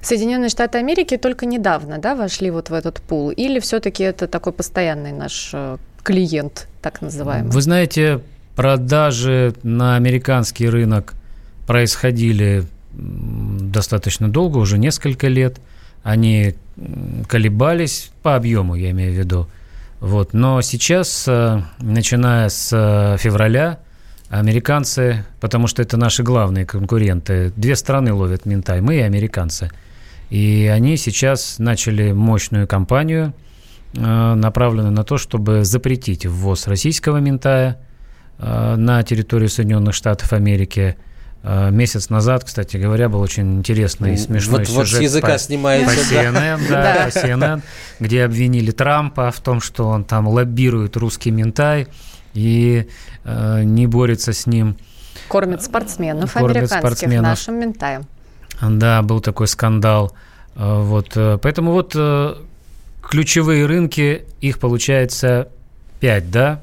Соединенные 0.00 0.48
Штаты 0.48 0.78
Америки 0.78 1.16
только 1.16 1.46
недавно 1.46 1.98
да, 1.98 2.14
вошли 2.14 2.50
вот 2.50 2.70
в 2.70 2.74
этот 2.74 3.00
пул? 3.00 3.30
Или 3.30 3.60
все-таки 3.60 4.02
это 4.02 4.26
такой 4.26 4.52
постоянный 4.52 5.12
наш 5.12 5.50
э, 5.52 5.78
клиент, 6.02 6.68
так 6.82 7.00
называемый? 7.00 7.50
Вы 7.50 7.62
знаете, 7.62 8.20
продажи 8.54 9.54
на 9.62 9.96
американский 9.96 10.68
рынок 10.68 11.14
происходили 11.66 12.64
достаточно 12.92 14.28
долго, 14.28 14.58
уже 14.58 14.78
несколько 14.78 15.28
лет. 15.28 15.58
Они 16.02 16.54
колебались 17.28 18.10
по 18.22 18.36
объему, 18.36 18.74
я 18.74 18.90
имею 18.90 19.12
в 19.12 19.16
виду. 19.16 19.48
Вот. 20.04 20.34
Но 20.34 20.60
сейчас, 20.60 21.24
э, 21.26 21.62
начиная 21.80 22.50
с 22.50 22.70
э, 22.74 23.16
февраля, 23.18 23.78
американцы, 24.28 25.24
потому 25.40 25.66
что 25.66 25.80
это 25.80 25.96
наши 25.96 26.22
главные 26.22 26.66
конкуренты, 26.66 27.54
две 27.56 27.74
страны 27.74 28.12
ловят 28.12 28.44
ментай, 28.44 28.82
мы 28.82 28.96
и 28.96 29.00
американцы. 29.00 29.70
И 30.28 30.70
они 30.70 30.98
сейчас 30.98 31.58
начали 31.58 32.12
мощную 32.12 32.68
кампанию, 32.68 33.32
э, 33.94 34.34
направленную 34.34 34.92
на 34.92 35.04
то, 35.04 35.16
чтобы 35.16 35.64
запретить 35.64 36.26
ввоз 36.26 36.66
российского 36.66 37.16
ментая 37.16 37.78
на 38.36 39.02
территорию 39.04 39.48
Соединенных 39.48 39.94
Штатов 39.94 40.34
Америки– 40.34 40.96
месяц 41.44 42.08
назад, 42.08 42.44
кстати 42.44 42.78
говоря, 42.78 43.10
был 43.10 43.20
очень 43.20 43.58
интересный 43.58 44.14
и 44.14 44.16
смешной 44.16 44.60
вот, 44.60 44.66
сюжет 44.66 44.76
вот 44.76 44.88
с 44.88 45.00
языка 45.00 45.32
по, 45.32 45.38
снимается, 45.38 45.94
по 45.94 46.14
CNN, 46.14 46.68
да, 46.70 46.82
да, 46.82 47.04
по 47.04 47.08
CNN, 47.08 47.62
где 48.00 48.24
обвинили 48.24 48.70
Трампа 48.70 49.30
в 49.30 49.40
том, 49.40 49.60
что 49.60 49.88
он 49.88 50.04
там 50.04 50.26
лоббирует 50.26 50.96
русский 50.96 51.30
ментай 51.30 51.88
и 52.32 52.88
э, 53.24 53.62
не 53.62 53.86
борется 53.86 54.32
с 54.32 54.46
ним. 54.46 54.76
Кормит 55.28 55.62
спортсменов 55.62 56.32
Кормит 56.32 56.56
американских 56.56 56.78
спортсменов. 56.78 57.22
нашим 57.24 57.60
ментаем. 57.60 58.06
Да, 58.60 59.02
был 59.02 59.20
такой 59.20 59.46
скандал. 59.46 60.14
Э, 60.56 60.80
вот, 60.82 61.12
э, 61.14 61.38
поэтому 61.42 61.72
вот 61.72 61.94
ключевые 63.02 63.66
рынки, 63.66 64.24
их 64.40 64.58
получается 64.58 65.48
пять, 66.00 66.30
да? 66.30 66.60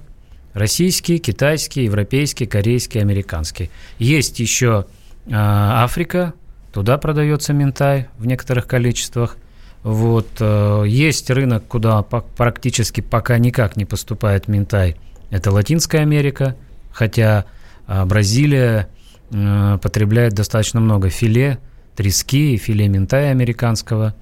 Российский, 0.53 1.17
китайский, 1.19 1.85
европейский, 1.85 2.45
корейский, 2.45 3.01
американский. 3.01 3.69
Есть 3.99 4.39
еще 4.39 4.85
э, 5.25 5.31
Африка, 5.33 6.33
туда 6.73 6.97
продается 6.97 7.53
ментай 7.53 8.07
в 8.17 8.25
некоторых 8.25 8.67
количествах. 8.67 9.37
Вот, 9.83 10.27
э, 10.39 10.83
есть 10.87 11.29
рынок, 11.29 11.65
куда 11.67 12.01
по- 12.01 12.21
практически 12.21 13.01
пока 13.01 13.37
никак 13.37 13.77
не 13.77 13.85
поступает 13.85 14.47
ментай. 14.47 14.97
Это 15.29 15.51
Латинская 15.51 15.99
Америка, 15.99 16.55
хотя 16.91 17.45
э, 17.87 18.05
Бразилия 18.05 18.89
э, 19.31 19.79
потребляет 19.81 20.33
достаточно 20.33 20.81
много 20.81 21.09
филе, 21.09 21.59
трески 21.95 22.55
и 22.55 22.57
филе 22.57 22.87
ментая 22.87 23.31
американского. 23.31 24.13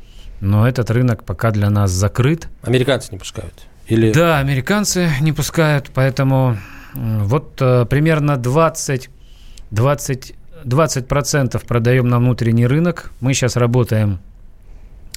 Но 0.41 0.67
этот 0.67 0.89
рынок 0.91 1.23
пока 1.25 1.51
для 1.51 1.69
нас 1.69 1.91
закрыт. 1.91 2.47
Американцы 2.61 3.11
не 3.11 3.17
пускают. 3.17 3.53
Или... 3.89 4.13
Да, 4.13 4.37
американцы 4.37 5.09
не 5.19 5.33
пускают, 5.33 5.89
поэтому 5.93 6.57
вот 6.93 7.59
э, 7.59 7.85
примерно 7.89 8.37
20, 8.37 9.09
20, 9.71 10.35
20% 10.63 11.65
продаем 11.65 12.07
на 12.07 12.19
внутренний 12.19 12.67
рынок. 12.67 13.11
Мы 13.19 13.33
сейчас 13.33 13.55
работаем 13.55 14.19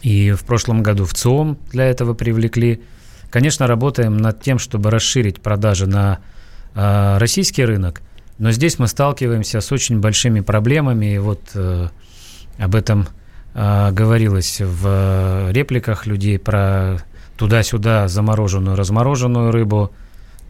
и 0.00 0.32
в 0.32 0.44
прошлом 0.44 0.82
году 0.82 1.04
в 1.04 1.12
ЦИОМ 1.12 1.58
для 1.70 1.84
этого 1.84 2.14
привлекли. 2.14 2.82
Конечно, 3.28 3.66
работаем 3.66 4.16
над 4.16 4.40
тем, 4.40 4.58
чтобы 4.58 4.90
расширить 4.90 5.42
продажи 5.42 5.86
на 5.86 6.20
э, 6.74 7.18
российский 7.18 7.66
рынок, 7.66 8.00
но 8.38 8.52
здесь 8.52 8.78
мы 8.78 8.88
сталкиваемся 8.88 9.60
с 9.60 9.70
очень 9.70 10.00
большими 10.00 10.40
проблемами. 10.40 11.14
И 11.14 11.18
вот 11.18 11.42
э, 11.54 11.88
об 12.58 12.74
этом 12.74 13.06
говорилось 13.54 14.62
в 14.62 15.50
репликах 15.52 16.06
людей 16.06 16.38
про 16.38 17.02
туда-сюда 17.42 18.06
замороженную, 18.06 18.76
размороженную 18.76 19.50
рыбу. 19.50 19.90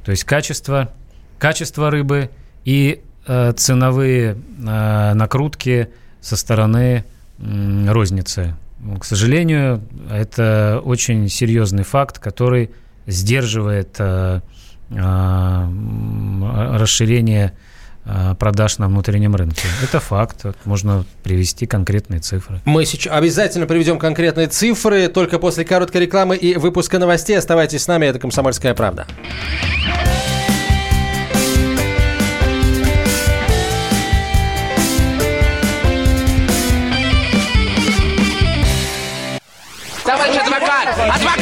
То 0.05 0.11
есть 0.11 0.25
качество, 0.25 0.93
качество 1.39 1.91
рыбы 1.91 2.29
и 2.67 3.01
э, 3.27 3.53
ценовые 3.57 4.37
э, 4.37 5.15
накрутки 5.15 5.89
со 6.21 6.37
стороны 6.37 7.07
э, 7.39 7.87
розницы. 7.91 8.57
К 9.01 9.07
сожалению, 9.07 9.83
это 10.11 10.83
очень 10.85 11.31
серьезный 11.31 11.83
факт, 11.83 12.19
который 12.19 12.69
сдерживает 13.07 13.97
э, 13.99 14.43
э, 14.91 15.69
расширение 16.77 17.55
продаж 18.39 18.79
на 18.79 18.89
внутреннем 18.89 19.37
рынке. 19.37 19.63
Это 19.83 20.01
факт, 20.01 20.45
можно 20.65 21.05
привести 21.23 21.67
конкретные 21.67 22.21
цифры. 22.21 22.61
Мы 22.65 22.85
сейчас 22.85 23.13
обязательно 23.13 23.67
приведем 23.67 23.99
конкретные 23.99 24.49
цифры, 24.49 25.09
только 25.09 25.39
после 25.39 25.65
короткой 25.65 26.03
рекламы 26.03 26.37
и 26.37 26.57
выпуска 26.57 26.99
новостей. 26.99 27.39
Оставайтесь 27.39 27.83
с 27.83 27.89
нами, 27.89 28.07
это 28.07 28.19
«Комсомольская 28.19 28.75
правда». 28.75 29.07
Товарищ 40.05 40.37
адвокат! 40.37 40.89
Адвокат! 40.99 41.42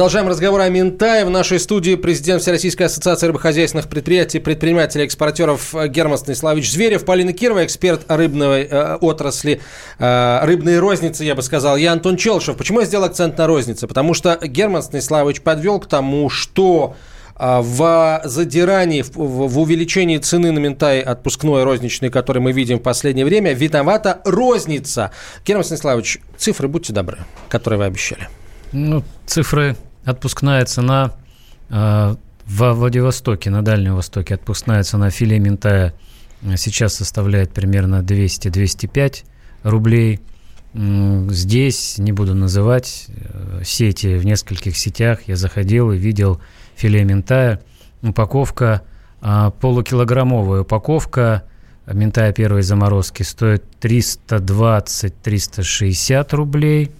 Продолжаем 0.00 0.28
разговор 0.28 0.62
о 0.62 0.68
Минтае. 0.70 1.26
В 1.26 1.30
нашей 1.30 1.60
студии 1.60 1.94
президент 1.94 2.40
Всероссийской 2.40 2.86
ассоциации 2.86 3.26
рыбохозяйственных 3.26 3.86
предприятий, 3.86 4.38
предпринимателей, 4.38 5.04
экспортеров 5.04 5.74
Герман 5.88 6.16
Станиславович 6.16 6.72
Зверев, 6.72 7.04
Полина 7.04 7.34
Кирова, 7.34 7.66
эксперт 7.66 8.06
рыбной 8.08 8.62
э, 8.62 8.96
отрасли, 9.02 9.60
э, 9.98 10.40
рыбной 10.42 10.78
розницы, 10.78 11.22
я 11.22 11.34
бы 11.34 11.42
сказал, 11.42 11.76
я 11.76 11.92
Антон 11.92 12.16
Челшев. 12.16 12.56
Почему 12.56 12.80
я 12.80 12.86
сделал 12.86 13.04
акцент 13.04 13.36
на 13.36 13.46
рознице? 13.46 13.86
Потому 13.86 14.14
что 14.14 14.38
Герман 14.42 14.82
Станиславович 14.82 15.42
подвел 15.42 15.78
к 15.78 15.86
тому, 15.86 16.30
что 16.30 16.96
э, 17.38 17.60
в 17.60 18.22
задирании, 18.24 19.02
в, 19.02 19.12
в 19.16 19.58
увеличении 19.58 20.16
цены 20.16 20.50
на 20.50 20.60
ментай 20.60 21.02
отпускной 21.02 21.62
розничной, 21.62 22.08
который 22.08 22.40
мы 22.40 22.52
видим 22.52 22.78
в 22.78 22.82
последнее 22.82 23.26
время, 23.26 23.52
виновата 23.52 24.22
розница. 24.24 25.10
Герман 25.44 25.64
Станиславович, 25.64 26.20
цифры, 26.38 26.68
будьте 26.68 26.94
добры, 26.94 27.18
которые 27.50 27.80
вы 27.80 27.84
обещали. 27.84 28.30
Ну, 28.72 29.04
цифры 29.26 29.76
отпускная 30.04 30.64
цена 30.64 31.12
э, 31.68 32.14
в 32.46 32.72
Владивостоке, 32.72 33.50
на 33.50 33.62
Дальнем 33.62 33.96
Востоке, 33.96 34.34
отпускная 34.34 34.82
цена 34.82 35.10
филе 35.10 35.38
ментая 35.38 35.92
сейчас 36.56 36.94
составляет 36.94 37.52
примерно 37.52 38.02
200-205 38.02 39.24
рублей. 39.62 40.20
Здесь, 40.72 41.98
не 41.98 42.12
буду 42.12 42.34
называть, 42.34 43.08
э, 43.08 43.60
сети, 43.64 44.16
в 44.16 44.24
нескольких 44.24 44.74
сетях 44.76 45.20
я 45.26 45.36
заходил 45.36 45.92
и 45.92 45.98
видел 45.98 46.40
филе 46.76 47.04
ментая. 47.04 47.60
Упаковка, 48.02 48.82
э, 49.20 49.50
полукилограммовая 49.60 50.62
упаковка 50.62 51.42
ментая 51.86 52.32
первой 52.32 52.62
заморозки 52.62 53.22
стоит 53.22 53.64
320-360 53.80 56.34
рублей– 56.34 56.90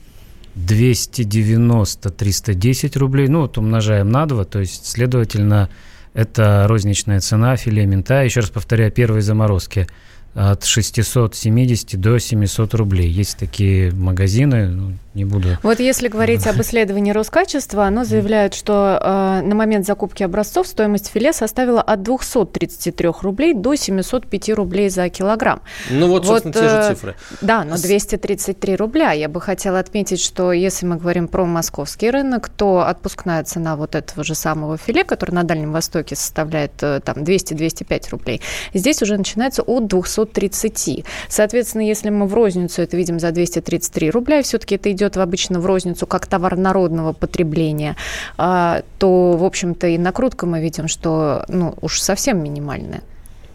290-310 0.56 2.98
рублей, 2.98 3.28
ну 3.28 3.42
вот 3.42 3.58
умножаем 3.58 4.10
на 4.10 4.26
2, 4.26 4.44
то 4.44 4.58
есть, 4.60 4.86
следовательно, 4.86 5.68
это 6.12 6.66
розничная 6.68 7.20
цена 7.20 7.56
филе 7.56 7.86
мента. 7.86 8.22
Еще 8.22 8.40
раз 8.40 8.50
повторяю, 8.50 8.90
первой 8.90 9.20
заморозки 9.20 9.86
от 10.34 10.64
670 10.64 12.00
до 12.00 12.18
700 12.18 12.74
рублей. 12.74 13.08
Есть 13.08 13.38
такие 13.38 13.92
магазины, 13.92 14.68
ну, 14.68 14.98
не 15.14 15.24
буду... 15.24 15.58
Вот 15.64 15.80
если 15.80 16.06
говорить 16.06 16.46
об 16.46 16.60
исследовании 16.60 17.10
Роскачества, 17.10 17.84
оно 17.84 18.04
заявляет, 18.04 18.54
что 18.54 19.00
э, 19.02 19.42
на 19.42 19.54
момент 19.56 19.84
закупки 19.84 20.22
образцов 20.22 20.68
стоимость 20.68 21.08
филе 21.08 21.32
составила 21.32 21.82
от 21.82 22.02
233 22.02 23.08
рублей 23.20 23.54
до 23.54 23.74
705 23.74 24.50
рублей 24.50 24.88
за 24.88 25.08
килограмм. 25.08 25.62
Ну 25.90 26.08
вот, 26.08 26.26
собственно, 26.26 26.52
вот, 26.52 26.62
те 26.62 26.68
же 26.68 26.76
э, 26.76 26.94
цифры. 26.94 27.16
Да, 27.40 27.64
но 27.64 27.76
233 27.76 28.76
рубля. 28.76 29.10
Я 29.10 29.28
бы 29.28 29.40
хотела 29.40 29.80
отметить, 29.80 30.20
что 30.20 30.52
если 30.52 30.86
мы 30.86 30.96
говорим 30.96 31.26
про 31.26 31.44
московский 31.44 32.10
рынок, 32.10 32.48
то 32.48 32.86
отпускная 32.86 33.42
цена 33.42 33.74
вот 33.74 33.96
этого 33.96 34.22
же 34.22 34.36
самого 34.36 34.76
филе, 34.76 35.02
который 35.02 35.32
на 35.32 35.42
Дальнем 35.42 35.72
Востоке 35.72 36.14
составляет 36.14 36.72
э, 36.82 37.00
там 37.04 37.16
200-205 37.16 38.10
рублей, 38.10 38.40
здесь 38.74 39.02
уже 39.02 39.18
начинается 39.18 39.62
от 39.62 39.88
230. 39.88 41.04
Соответственно, 41.28 41.82
если 41.82 42.10
мы 42.10 42.26
в 42.26 42.34
розницу 42.34 42.80
это 42.80 42.96
видим 42.96 43.18
за 43.18 43.32
233 43.32 44.10
рубля, 44.10 44.38
и 44.38 44.42
все-таки 44.42 44.76
это 44.76 44.92
идет 44.92 44.99
обычно 45.04 45.60
в 45.60 45.66
розницу 45.66 46.06
как 46.06 46.26
товар 46.26 46.56
народного 46.56 47.12
потребления, 47.12 47.96
а, 48.36 48.82
то, 48.98 49.32
в 49.32 49.44
общем-то, 49.44 49.86
и 49.86 49.98
накрутка 49.98 50.46
мы 50.46 50.60
видим, 50.60 50.88
что 50.88 51.44
ну, 51.48 51.74
уж 51.80 52.00
совсем 52.00 52.42
минимальная. 52.42 53.02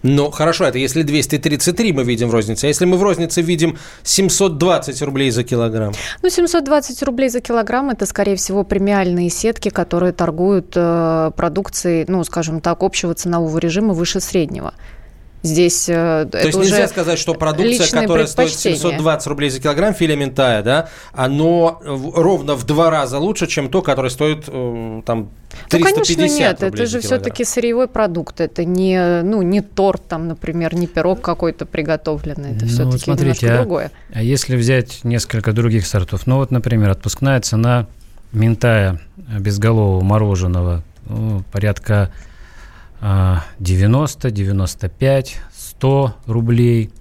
Ну, 0.08 0.30
хорошо, 0.30 0.66
это 0.66 0.78
если 0.78 1.02
233 1.02 1.94
мы 1.94 2.04
видим 2.04 2.30
в 2.30 2.32
рознице. 2.32 2.66
А 2.66 2.68
если 2.68 2.86
мы 2.86 2.98
в 2.98 3.02
рознице 3.02 3.42
видим 3.42 3.80
720 4.04 5.02
рублей 5.02 5.32
за 5.32 5.44
килограмм? 5.44 5.94
Ну, 6.22 6.30
720 6.30 7.02
рублей 7.04 7.30
за 7.30 7.42
килограмм– 7.42 7.90
это, 7.92 8.06
скорее 8.06 8.36
всего, 8.36 8.64
премиальные 8.64 9.32
сетки, 9.32 9.70
которые 9.70 10.14
торгуют 10.14 10.74
э, 10.76 11.32
продукцией, 11.36 12.06
ну, 12.08 12.24
скажем 12.24 12.62
так, 12.62 12.84
общего 12.84 13.16
ценового 13.16 13.58
режима 13.58 13.96
выше 13.96 14.20
среднего. 14.20 14.76
Здесь 15.46 15.88
э, 15.90 16.28
То 16.32 16.40
есть 16.40 16.58
нельзя 16.58 16.88
сказать, 16.88 17.20
что 17.20 17.34
продукция, 17.34 17.88
которая 18.02 18.28
стоит 18.28 18.52
720 18.52 19.28
рублей 19.28 19.50
за 19.50 19.60
килограмм, 19.60 19.94
филе 19.94 20.16
ментая, 20.16 20.64
да, 20.64 20.90
оно 21.14 21.82
ровно 21.84 22.56
в 22.56 22.66
два 22.66 22.90
раза 22.90 23.20
лучше, 23.20 23.48
чем 23.48 23.70
то, 23.70 23.82
которое 23.82 24.10
стоит 24.10 24.46
э, 24.48 25.02
там 25.06 25.30
350 25.70 26.10
ну, 26.10 26.16
конечно, 26.16 26.38
нет, 26.38 26.64
это 26.64 26.86
же 26.86 27.00
все-таки 27.00 27.44
сырьевой 27.44 27.88
продукт, 27.88 28.42
это 28.42 28.66
не, 28.66 29.22
ну, 29.22 29.42
не 29.42 29.62
торт, 29.62 30.08
там, 30.08 30.28
например, 30.28 30.76
не 30.76 30.88
пирог 30.88 31.22
какой-то 31.22 31.66
приготовленный, 31.66 32.56
это 32.56 32.66
ну, 32.66 32.72
все-таки 32.72 33.04
смотрите, 33.04 33.46
немножко 33.46 33.54
а, 33.54 33.58
другое. 33.58 33.92
А 34.14 34.22
если 34.22 34.56
взять 34.56 35.04
несколько 35.04 35.54
других 35.54 35.86
сортов, 35.86 36.28
ну 36.28 36.38
вот, 36.38 36.52
например, 36.52 36.90
отпускная 36.90 37.40
цена 37.42 37.88
ментая 38.32 39.00
безголового 39.18 40.04
мороженого 40.04 40.84
ну, 41.08 41.44
порядка 41.52 42.12
90, 43.02 44.32
95, 44.32 45.42
100 45.54 46.16
рублей. 46.26 46.92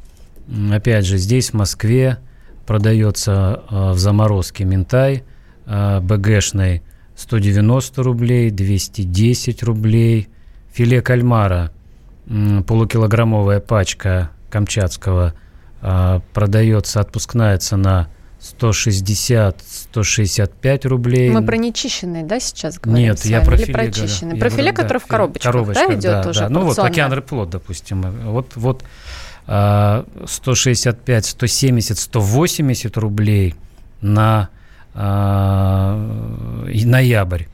Опять 0.72 1.07
же, 1.07 1.16
здесь, 1.16 1.50
в 1.50 1.54
Москве, 1.54 2.18
продается 2.66 3.62
а, 3.68 3.92
в 3.92 3.98
заморозке 3.98 4.64
ментай 4.64 5.24
а, 5.66 6.00
БГшный 6.00 6.83
190 7.16 8.02
рублей, 8.02 8.50
210 8.50 9.62
рублей. 9.62 10.28
Филе 10.72 11.02
кальмара, 11.02 11.70
полукилограммовая 12.26 13.61
пачка 13.61 14.30
камчатского, 14.50 15.35
а, 15.80 16.20
продается 16.33 17.00
отпускная 17.00 17.59
цена 17.59 18.09
160-165 18.44 20.88
рублей. 20.88 21.30
Мы 21.30 21.42
про 21.44 21.57
нечищенные, 21.57 22.22
да, 22.24 22.40
сейчас 22.40 22.78
говорим? 22.78 23.07
Нет, 23.07 23.24
я 23.24 23.40
про 23.40 23.57
Или 23.57 23.64
филе. 23.64 23.74
Про 23.74 23.90
чищенные? 23.90 24.38
Про 24.38 24.50
филе, 24.50 24.72
которое 24.72 25.00
в 25.00 25.07
коробочках, 25.07 25.50
коробочках 25.50 25.88
да, 25.88 25.94
идет 25.94 26.22
да, 26.22 26.28
уже 26.28 26.40
да. 26.40 26.50
Ну 26.50 26.61
вот 26.61 26.78
океан 26.78 27.11
рыплот, 27.12 27.48
допустим. 27.50 28.02
Вот, 28.02 28.54
вот 28.57 28.85
165, 29.46 31.26
170, 31.26 31.98
180 31.98 32.96
рублей 32.98 33.54
на 34.00 34.48
а, 34.94 35.96
ноябрь 36.66 37.44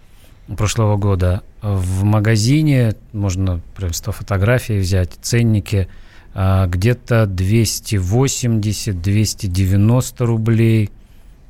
прошлого 0.57 0.97
года 0.97 1.43
в 1.63 2.03
магазине, 2.03 2.97
можно 3.13 3.61
просто 3.77 4.11
фотографии 4.13 4.81
взять, 4.81 5.13
ценники– 5.23 5.89
где-то 6.35 7.25
280-290 7.25 10.25
рублей. 10.25 10.91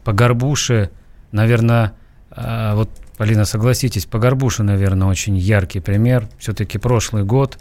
По 0.05 0.12
горбуше, 0.12 0.90
наверное, 1.33 1.95
а, 2.31 2.75
вот, 2.75 2.90
Полина, 3.19 3.45
согласитесь, 3.45 4.07
по 4.07 4.19
горбуше, 4.19 4.62
наверное, 4.62 5.09
очень 5.09 5.37
яркий 5.37 5.81
пример. 5.81 6.29
Все-таки 6.38 6.79
прошлый 6.79 7.25
год 7.25 7.59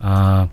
а, 0.00 0.50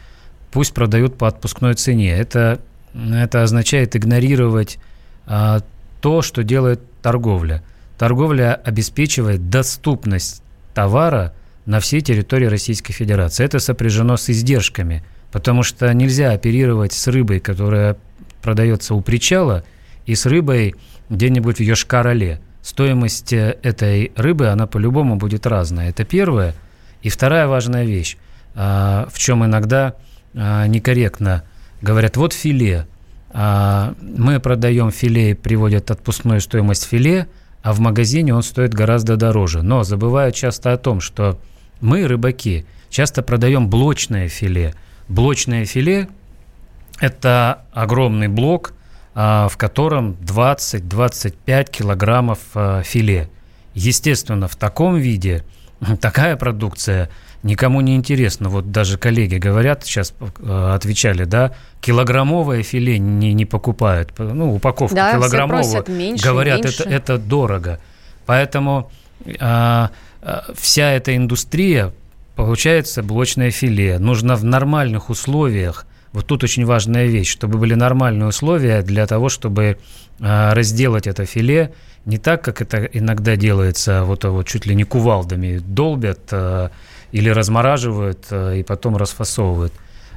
пусть 0.53 0.75
продают 0.75 1.17
по 1.17 1.27
отпускной 1.27 1.75
цене. 1.75 2.11
Это, 2.11 2.61
это 2.95 3.43
означает 3.43 3.97
игнорировать 3.97 4.79
то, 5.27 6.23
что 6.23 6.45
делает 6.45 6.81
торговля. 7.03 7.65
Торговля 7.99 8.55
обеспечивает 8.55 9.51
доступность 9.51 10.43
товара– 10.75 11.33
на 11.67 11.81
всей 11.81 12.01
территории 12.01 12.47
Российской 12.47 12.93
Федерации. 12.93 13.45
Это 13.45 13.59
сопряжено 13.59 14.17
с 14.17 14.31
издержками, 14.31 15.05
потому 15.33 15.63
что 15.63 15.93
нельзя 15.93 16.31
оперировать 16.31 16.93
с 16.93 17.07
рыбой, 17.09 17.41
которая 17.41 17.97
продается 18.41 18.95
у 18.95 19.01
причала, 19.01 19.65
и 20.07 20.15
с 20.15 20.25
рыбой 20.25 20.77
где-нибудь 21.11 21.59
в 21.59 21.61
Йошкар-Оле. 21.61 22.39
Стоимость 22.63 23.33
э, 23.33 23.59
этой 23.63 24.13
рыбы, 24.17 24.49
она 24.49 24.67
по-любому 24.67 25.17
будет 25.17 25.47
разная. 25.47 25.91
Это 25.91 26.05
первое. 26.05 26.55
И 27.03 27.09
вторая 27.09 27.47
важная 27.47 27.85
вещь, 27.85 28.17
а, 28.55 29.09
в 29.13 29.19
чем 29.19 29.45
иногда 29.45 29.95
а, 30.35 30.67
некорректно 30.67 31.45
говорят, 31.83 32.17
вот 32.17 32.33
филе, 32.33 32.87
а, 33.31 33.95
мы 34.01 34.41
продаем 34.41 34.91
филе 34.91 35.35
приводят 35.35 35.91
отпускную 35.91 36.41
стоимость 36.41 36.85
филе, 36.85 37.29
а 37.63 37.73
в 37.73 37.81
магазине 37.81 38.35
он 38.35 38.43
стоит 38.43 38.75
гораздо 38.75 39.17
дороже. 39.17 39.63
Но 39.63 39.85
забывают 39.85 40.35
часто 40.35 40.73
о 40.73 40.77
том, 40.77 41.01
что 41.01 41.39
мы, 41.81 42.07
рыбаки, 42.07 42.67
часто 42.91 43.23
продаем 43.23 43.69
блочное 43.69 44.29
филе. 44.29 44.75
Блочное 45.09 45.65
филе– 45.65 46.09
это 47.01 47.63
огромный 47.73 48.29
блок, 48.29 48.73
а, 49.15 49.49
в 49.49 49.57
котором 49.57 50.13
20-25 50.23 51.71
килограммов 51.71 52.39
а, 52.55 52.83
филе. 52.83 53.29
Естественно, 53.75 54.49
в 54.49 54.57
таком 54.57 54.97
виде 54.97 55.45
такая 56.01 56.37
продукция 56.37 57.11
никому 57.43 57.81
не 57.81 57.95
интересна. 57.95 58.49
Вот 58.49 58.73
даже 58.73 58.99
коллеги 58.99 59.37
говорят, 59.37 59.85
сейчас 59.85 60.15
а, 60.41 60.75
отвечали, 60.75 61.25
да, 61.25 61.53
килограммовое 61.81 62.63
филе 62.63 62.99
не, 62.99 63.33
не 63.33 63.45
покупают. 63.45 64.13
Ну, 64.19 64.55
упаковку 64.55 64.97
да, 64.97 65.13
килограммовую. 65.13 65.85
Меньше, 65.89 66.25
говорят, 66.25 66.65
меньше. 66.65 66.83
Это, 66.83 66.91
это 66.91 67.19
дорого. 67.19 67.81
Поэтому 68.25 68.91
Э, 69.25 69.89
вся 70.55 70.93
эта 70.93 71.17
индустрия, 71.17 71.93
получается 72.35 73.03
блочное 73.03 73.51
филе. 73.51 73.99
Нужно 73.99 74.37
в 74.37 74.45
нормальных 74.45 75.11
условиях, 75.11 75.87
вот 76.13 76.27
тут 76.27 76.45
очень 76.45 76.65
важная 76.65 77.07
вещь, 77.07 77.31
чтобы 77.31 77.59
были 77.59 77.75
нормальные 77.75 78.29
условия 78.29 78.83
для 78.83 79.07
того, 79.07 79.29
чтобы 79.29 79.79
э, 80.19 80.53
разделать 80.53 81.07
это 81.07 81.27
филе 81.27 81.75
не 82.07 82.19
так, 82.19 82.43
как 82.43 82.63
это 82.63 82.85
иногда 82.85 83.37
делается, 83.37 84.05
вот, 84.05 84.25
вот 84.25 84.47
чуть 84.47 84.65
ли 84.65 84.75
не 84.75 84.85
кувалдами 84.85 85.59
долбят 85.59 86.21
э, 86.31 86.71
или 87.13 87.29
размораживают 87.29 88.27
и 88.33 88.65
потом 88.67 88.97
расфасовывают. 88.97 89.73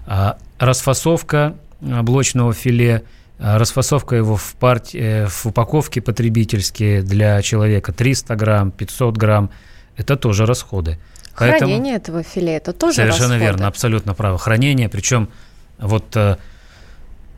А 0.08 0.38
расфасовка 0.58 1.56
блочного 1.82 2.54
филе 2.54 3.04
расфасовка 3.40 4.16
его 4.16 4.36
в, 4.36 4.56
партии, 4.56 5.26
в 5.28 5.46
упаковке 5.46 6.02
потребительские 6.02 7.02
для 7.02 7.42
человека 7.42 7.92
300 7.92 8.36
грамм, 8.36 8.72
500 8.72 9.18
грамм, 9.18 9.50
это 10.00 10.16
тоже 10.16 10.46
расходы. 10.46 10.98
Хранение 11.34 11.60
Поэтому... 11.60 11.96
этого 11.96 12.24
филе, 12.24 12.56
это 12.56 12.74
тоже 12.74 12.96
Совершенно 12.96 13.36
расходы. 13.36 13.44
верно, 13.44 13.68
абсолютно 13.68 14.14
право. 14.14 14.38
Хранение, 14.38 14.90
причем 14.90 15.30
вот 15.78 16.18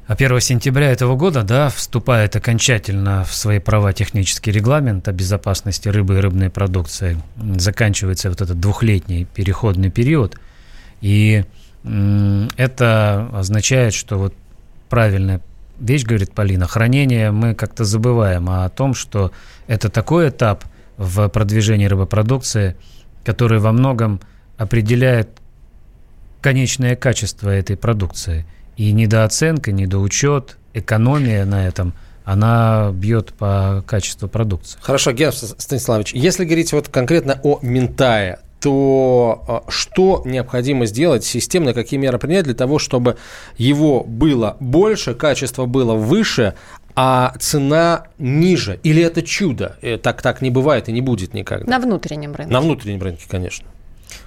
1 0.08 0.41
сентября 0.41 0.91
этого 0.91 1.15
года 1.15 1.43
да, 1.43 1.69
вступает 1.69 2.36
окончательно 2.36 3.24
в 3.24 3.34
свои 3.34 3.60
права 3.60 3.93
технический 3.93 4.52
регламент 4.52 5.08
о 5.08 5.12
безопасности 5.12 5.88
рыбы 5.88 6.17
и 6.17 6.19
рыбной 6.19 6.50
продукции. 6.50 7.21
Заканчивается 7.58 8.30
вот 8.30 8.41
этот 8.41 8.60
двухлетний 8.60 9.26
переходный 9.26 9.89
период. 9.89 10.38
И 11.02 11.45
это 11.84 13.30
означает, 13.34 13.93
что 13.93 14.17
вот 14.17 14.34
правильная 14.89 15.41
вещь, 15.80 16.04
говорит 16.04 16.34
Полина, 16.34 16.67
хранение 16.67 17.32
мы 17.32 17.56
как-то 17.56 17.86
забываем 17.86 18.50
а 18.50 18.65
о 18.65 18.69
том, 18.69 18.93
что 18.93 19.32
это 19.67 19.89
такой 19.89 20.30
этап 20.30 20.65
в 21.02 21.28
продвижении 21.30 21.86
рыбопродукции, 21.86 22.76
который 23.24 23.60
во 23.60 23.72
многом 23.72 24.22
определяет 24.58 25.30
конечное 26.42 26.96
качество 26.96 27.50
этой 27.50 27.76
продукции– 27.76 28.46
и 28.78 28.94
недооценка, 28.94 29.72
недоучет, 29.72 30.58
экономия 30.74 31.46
на 31.46 31.68
этом– 31.68 31.94
она 32.24 32.92
бьет 32.94 33.34
по 33.34 33.84
качеству 33.88 34.28
продукции. 34.28 34.78
Хорошо, 34.82 35.12
Герман 35.12 35.34
Станиславович, 35.34 36.14
если 36.14 36.46
говорить 36.46 36.72
вот 36.72 36.88
конкретно 36.88 37.40
о 37.44 37.60
Ментае, 37.62 38.40
то 38.62 39.44
а, 39.48 39.72
что 39.72 40.22
необходимо 40.24 40.86
сделать 40.86 41.24
системно, 41.24 41.74
какие 41.74 42.00
меры 42.00 42.20
принять 42.20 42.46
для 42.46 42.54
того, 42.54 42.78
чтобы 42.78 43.18
его 43.58 44.04
было 44.04 44.56
больше, 44.60 45.16
качество 45.16 45.66
было 45.66 45.96
выше, 45.96 46.54
а 47.04 47.34
цена 47.40 48.04
ниже? 48.20 48.80
Или 48.84 49.02
это 49.02 49.24
чудо? 49.24 49.76
Э, 49.82 49.98
так, 49.98 50.22
так 50.22 50.44
не 50.44 50.52
бывает 50.52 50.88
и 50.88 50.92
не 50.92 51.02
будет 51.02 51.34
никогда. 51.34 51.66
На 51.66 51.80
внутреннем 51.80 52.36
рынке. 52.36 52.54
На 52.54 52.62
внутреннем 52.62 53.02
рынке, 53.02 53.26
конечно. 53.28 53.68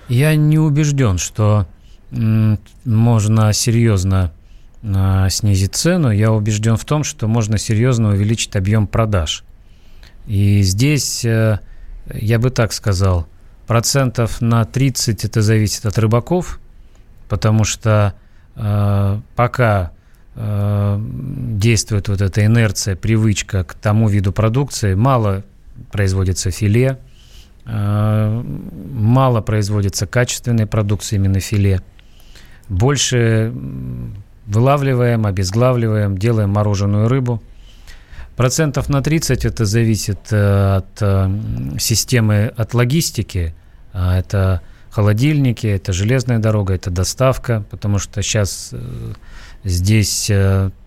Я 0.09 0.35
не 0.35 0.59
убежден, 0.59 1.19
что 1.19 1.69
можно 2.11 3.53
серьезно 3.53 4.33
а, 4.83 5.29
снизить 5.29 5.77
цену, 5.77 6.11
я 6.11 6.33
убежден 6.33 6.77
в 6.77 6.85
том, 6.85 7.05
что 7.05 7.29
можно 7.29 7.59
серьезно 7.59 8.09
увеличить 8.09 8.57
объем 8.57 8.89
продаж. 8.89 9.45
И 10.27 10.63
здесь, 10.63 11.25
э, 11.25 11.61
я 12.13 12.41
бы 12.41 12.51
так 12.51 12.73
сказал, 12.73 13.29
процентов 13.69 14.41
на 14.41 14.65
30 14.65 15.25
это 15.25 15.43
зависит 15.43 15.87
от 15.87 15.97
рыбаков, 15.97 16.59
потому 17.29 17.63
что 17.63 18.15
э, 18.57 19.21
пока 19.37 19.93
действует 20.37 22.09
вот 22.09 22.21
эта 22.21 22.45
инерция, 22.45 22.97
привычка 22.97 23.63
к 23.63 23.75
тому 23.75 24.09
виду 24.09 24.33
продукции, 24.33 24.95
мало 24.95 25.45
производится 25.93 26.51
филе, 26.51 26.99
э, 27.67 28.43
мало 28.93 29.41
производится 29.43 30.07
качественной 30.07 30.67
продукции, 30.67 31.17
именно 31.17 31.41
филе– 31.41 31.83
больше 32.69 33.53
вылавливаем, 34.47 35.27
обезглавливаем, 35.27 36.19
делаем 36.19 36.51
мороженую 36.51 37.09
рыбу. 37.09 37.43
Процентов 38.37 38.89
на 38.89 39.01
30 39.01 39.45
это 39.45 39.65
зависит 39.65 40.19
э, 40.31 40.77
от 40.77 41.01
э, 41.01 41.79
системы, 41.79 42.53
от 42.57 42.75
логистики. 42.75 43.55
А 43.93 44.19
это 44.19 44.61
холодильники, 44.91 45.69
это 45.69 45.93
железная 45.93 46.41
дорога, 46.41 46.75
это 46.75 46.91
доставка, 46.91 47.65
потому 47.71 47.99
что 47.99 48.23
сейчас 48.23 48.71
э, 48.73 49.13
здесь 49.65 50.31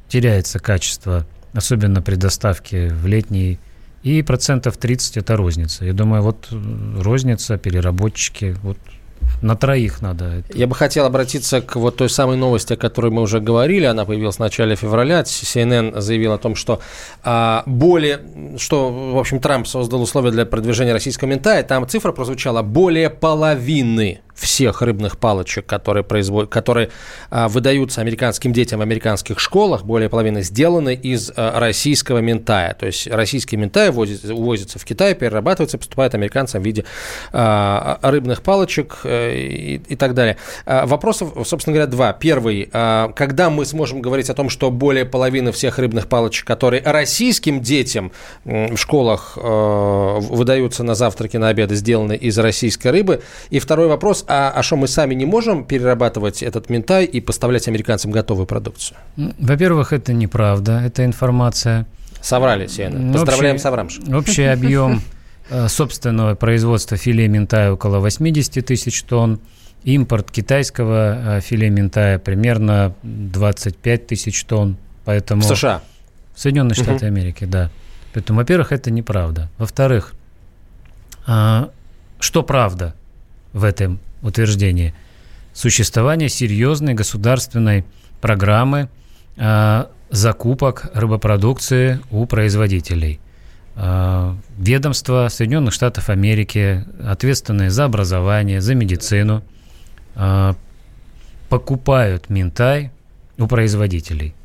теряется 0.08 0.60
качество, 0.60 1.26
особенно 1.54 2.02
при 2.02 2.16
доставке 2.16 2.90
в 2.90 3.06
летний. 3.06 3.60
И 4.04 4.22
процентов 4.22 4.78
30 4.78 5.18
это 5.18 5.36
розница. 5.36 5.84
Я 5.84 5.94
думаю, 5.94 6.22
вот 6.22 6.48
розница, 7.02 7.58
переработчики, 7.58 8.56
вот 8.64 8.78
на 9.42 9.56
троих 9.56 10.02
надо. 10.02 10.44
Я 10.54 10.68
бы 10.68 10.76
хотел 10.76 11.06
обратиться 11.06 11.62
к 11.62 11.76
вот 11.76 11.98
той 11.98 12.10
самой 12.10 12.38
новости, 12.38 12.74
о 12.74 12.78
которой 12.78 13.12
мы 13.12 13.22
уже 13.22 13.40
говорили. 13.40 13.86
Она 13.86 14.06
появилась 14.06 14.38
в 14.38 14.40
начале 14.40 14.76
февраля. 14.76 15.22
CNN 15.22 16.00
заявил 16.00 16.34
о 16.34 16.38
том, 16.38 16.56
что 16.56 16.80
а, 17.24 17.64
более, 17.66 18.22
что, 18.58 18.90
в 19.14 19.18
общем, 19.18 19.40
Трамп 19.40 19.68
создал 19.68 20.02
условия 20.02 20.32
для 20.32 20.46
продвижения 20.46 20.94
российского 20.94 21.28
мента, 21.28 21.60
и 21.60 21.64
там 21.64 21.88
цифра 21.88 22.12
прозвучала 22.12 22.62
более 22.62 23.10
половины 23.10 24.22
всех 24.38 24.82
рыбных 24.82 25.18
палочек, 25.18 25.66
которые, 25.66 26.04
производ... 26.04 26.50
которые 26.50 26.90
а, 27.30 27.48
выдаются 27.48 28.02
американским 28.02 28.54
детям 28.54 28.80
в 28.80 28.82
американских 28.84 29.40
школах, 29.40 29.84
более 29.84 30.10
половины 30.10 30.44
сделаны 30.44 30.94
из 30.94 31.32
а, 31.36 31.60
российского 31.60 32.20
ментая. 32.20 32.74
То 32.74 32.86
есть 32.86 33.08
российский 33.08 33.58
ментай 33.58 33.90
увозится, 33.90 34.34
увозится 34.34 34.80
в 34.80 34.86
Китай, 34.86 35.16
перерабатывается, 35.16 35.78
поступает 35.78 36.14
американцам 36.16 36.62
в 36.62 36.66
виде 36.66 36.86
а, 37.34 38.00
рыбных 38.02 38.44
палочек 38.44 39.00
а, 39.04 39.34
и, 39.34 39.78
и 39.88 39.96
так 39.96 40.14
далее. 40.14 40.38
А, 40.66 40.86
вопросов, 40.86 41.34
собственно 41.46 41.74
говоря, 41.74 41.90
два. 41.90 42.14
Первый. 42.14 42.70
А, 42.74 43.12
когда 43.14 43.50
мы 43.50 43.66
сможем 43.66 44.02
говорить 44.02 44.30
о 44.30 44.34
том, 44.34 44.50
что 44.50 44.70
более 44.70 45.06
половины 45.06 45.52
всех 45.52 45.80
рыбных 45.80 46.08
палочек, 46.08 46.46
которые 46.46 46.84
российским 46.84 47.62
детям 47.62 48.12
в 48.46 48.78
школах 48.78 49.38
а, 49.38 50.20
выдаются 50.20 50.84
на 50.84 50.94
завтраки, 50.94 51.38
на 51.38 51.50
обеды, 51.50 51.76
сделаны 51.76 52.16
из 52.16 52.38
российской 52.38 52.90
рыбы? 52.90 53.22
И 53.50 53.60
второй 53.60 53.88
вопрос 53.88 54.26
а, 54.28 54.52
а 54.56 54.64
что 54.64 54.76
мы 54.76 54.88
сами 54.88 55.14
не 55.14 55.26
можем 55.26 55.64
перерабатывать 55.64 56.44
этот 56.44 56.70
ментай 56.70 57.06
и 57.06 57.22
поставлять 57.22 57.68
американцам 57.68 58.12
готовую 58.12 58.46
продукцию? 58.46 58.98
Во-первых, 59.16 59.94
это 59.94 60.14
неправда, 60.14 60.82
эта 60.86 61.06
информация. 61.06 61.86
Соврали, 62.22 62.68
Сиена. 62.68 63.14
Поздравляем 63.14 63.56
общий, 63.56 63.64
Саврамш. 63.64 64.00
Общий 64.14 64.44
объем 64.52 65.02
э, 65.50 65.68
собственного 65.68 66.36
производства 66.36 66.98
филе 66.98 67.28
ментая 67.28 67.72
около 67.72 68.00
80 68.00 68.66
тысяч 68.66 69.04
тонн. 69.04 69.40
Импорт 69.84 70.32
китайского 70.32 71.38
э, 71.38 71.42
филе 71.42 71.70
ментая 71.70 72.20
примерно 72.20 72.94
25 73.04 74.08
тысяч 74.08 74.44
тонн. 74.44 74.78
Поэтому... 75.06 75.42
В 75.42 75.46
США? 75.46 75.82
В 76.36 76.40
Соединенные 76.42 76.76
Штаты 76.76 76.96
угу. 76.96 77.06
Америки, 77.06 77.46
да. 77.46 77.70
Поэтому, 78.14 78.40
во-первых, 78.40 78.72
это 78.72 78.92
неправда. 78.92 79.50
Во-вторых, 79.58 80.14
а, 81.26 81.70
что 82.20 82.44
правда 82.44 82.96
в 83.54 83.64
этом 83.64 84.00
утверждение 84.22 84.94
существования 85.58 86.30
серьезной 86.30 86.94
государственной 86.94 87.84
программы 88.22 88.90
э, 89.38 89.86
закупок 90.12 90.92
рыбопродукции 90.94 92.00
у 92.12 92.28
производителей. 92.28 93.20
Э, 93.76 94.36
ведомства 94.58 95.28
Соединенных 95.30 95.74
Штатов 95.74 96.10
Америки, 96.10 96.86
ответственные 97.04 97.72
за 97.72 97.86
образование, 97.86 98.62
за 98.62 98.76
медицину, 98.76 99.44
э, 100.16 100.54
покупают 101.50 102.30
минтай 102.30 102.92
у 103.38 103.48
производителей. 103.48 104.36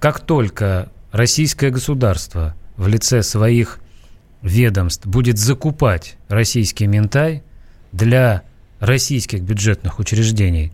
Как 0.00 0.20
только 0.20 0.88
российское 1.12 1.70
государство 1.70 2.56
в 2.76 2.88
лице 2.88 3.22
своих 3.22 3.78
ведомств 4.42 5.06
будет 5.06 5.38
закупать 5.38 6.16
российский 6.28 6.86
минтай– 6.86 7.44
для 7.92 8.42
российских 8.78 9.42
бюджетных 9.42 9.98
учреждений, 9.98 10.72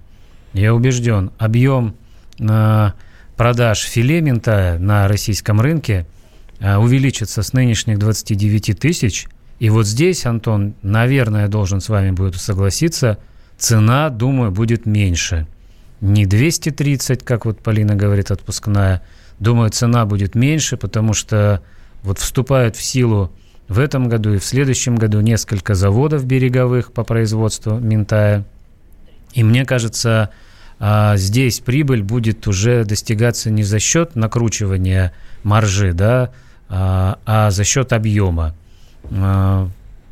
я 0.53 0.75
убежден, 0.75 1.33
объем 1.39 1.97
на 2.39 2.95
продаж 3.37 3.81
филе 3.81 4.21
ментая 4.21 4.79
на 4.79 5.09
российском 5.09 5.61
рынке 5.61 6.07
а, 6.61 6.79
увеличится 6.79 7.43
с 7.43 7.53
нынешних 7.53 7.99
29 7.99 8.79
тысяч. 8.79 9.27
И 9.59 9.71
вот 9.71 9.87
здесь, 9.87 10.27
Антон, 10.27 10.75
наверное, 10.83 11.49
должен 11.49 11.81
с 11.81 11.89
вами 11.89 12.11
будет 12.11 12.37
согласиться, 12.37 13.19
цена, 13.59 14.11
думаю, 14.11 14.51
будет 14.51 14.87
меньше. 14.87 15.47
Не 16.01 16.27
230, 16.27 17.25
как 17.25 17.47
вот 17.47 17.61
Полина 17.61 17.95
говорит, 17.95 18.31
отпускная. 18.31 19.03
Думаю, 19.39 19.71
цена 19.71 20.05
будет 20.07 20.35
меньше, 20.35 20.77
потому 20.77 21.15
что 21.15 21.63
вот 22.03 22.19
вступают 22.19 22.77
в 22.77 22.83
силу 22.83 23.33
в 23.69 23.79
этом 23.79 24.09
году 24.09 24.35
и 24.35 24.39
в 24.39 24.45
следующем 24.45 24.97
году 24.97 25.21
несколько 25.21 25.75
заводов 25.75 26.25
береговых 26.25 26.93
по 26.93 27.05
производству 27.05 27.79
минтая. 27.79 28.45
И 29.35 29.43
мне 29.43 29.65
кажется, 29.65 30.31
а, 30.79 31.17
здесь 31.17 31.61
прибыль 31.61 32.03
будет 32.03 32.47
уже 32.47 32.85
достигаться 32.85 33.51
не 33.51 33.63
за 33.63 33.79
счет 33.79 34.15
накручивания 34.15 35.13
маржи, 35.43 35.93
да, 35.93 36.33
а, 36.69 37.19
а 37.27 37.51
за 37.51 37.65
счет 37.65 37.93
объема. 37.93 38.55
А, 39.11 39.69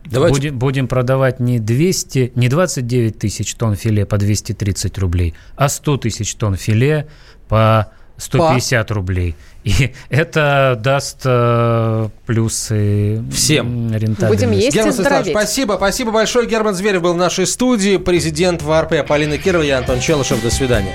Давайте. 0.07 0.35
Будем, 0.35 0.59
будем 0.59 0.89
продавать 0.89 1.41
не 1.41 1.59
200, 1.59 2.33
не 2.35 2.49
29 2.49 3.19
тысяч 3.19 3.55
тонн 3.55 3.75
филе 3.75 4.05
по 4.05 4.19
230 4.19 4.99
рублей, 4.99 5.35
а 5.57 5.69
100 5.69 5.97
тысяч 5.99 6.35
тонн 6.35 6.57
филе 6.57 7.07
по 7.49 7.89
150 8.17 8.89
по... 8.89 8.95
рублей. 8.95 9.35
И 9.65 9.93
это 10.11 10.79
даст 10.79 11.23
э, 11.25 12.09
плюсы 12.27 13.23
всем 13.33 13.93
рентабельности. 13.93 14.27
Будем 14.27 14.51
есть 14.53 14.77
Герман 14.77 15.23
и 15.23 15.31
спасибо. 15.31 15.75
Спасибо 15.77 16.11
большое. 16.13 16.47
Герман 16.47 16.75
Зверев 16.75 17.03
был 17.03 17.15
в 17.15 17.19
нашей 17.19 17.47
студии. 17.47 17.97
Президент 17.97 18.63
ВРП 18.63 19.07
Полина 19.07 19.39
Кирова 19.39 19.63
и 19.63 19.71
Антон 19.71 20.01
Челышев. 20.01 20.43
До 20.43 20.51
свидания. 20.51 20.95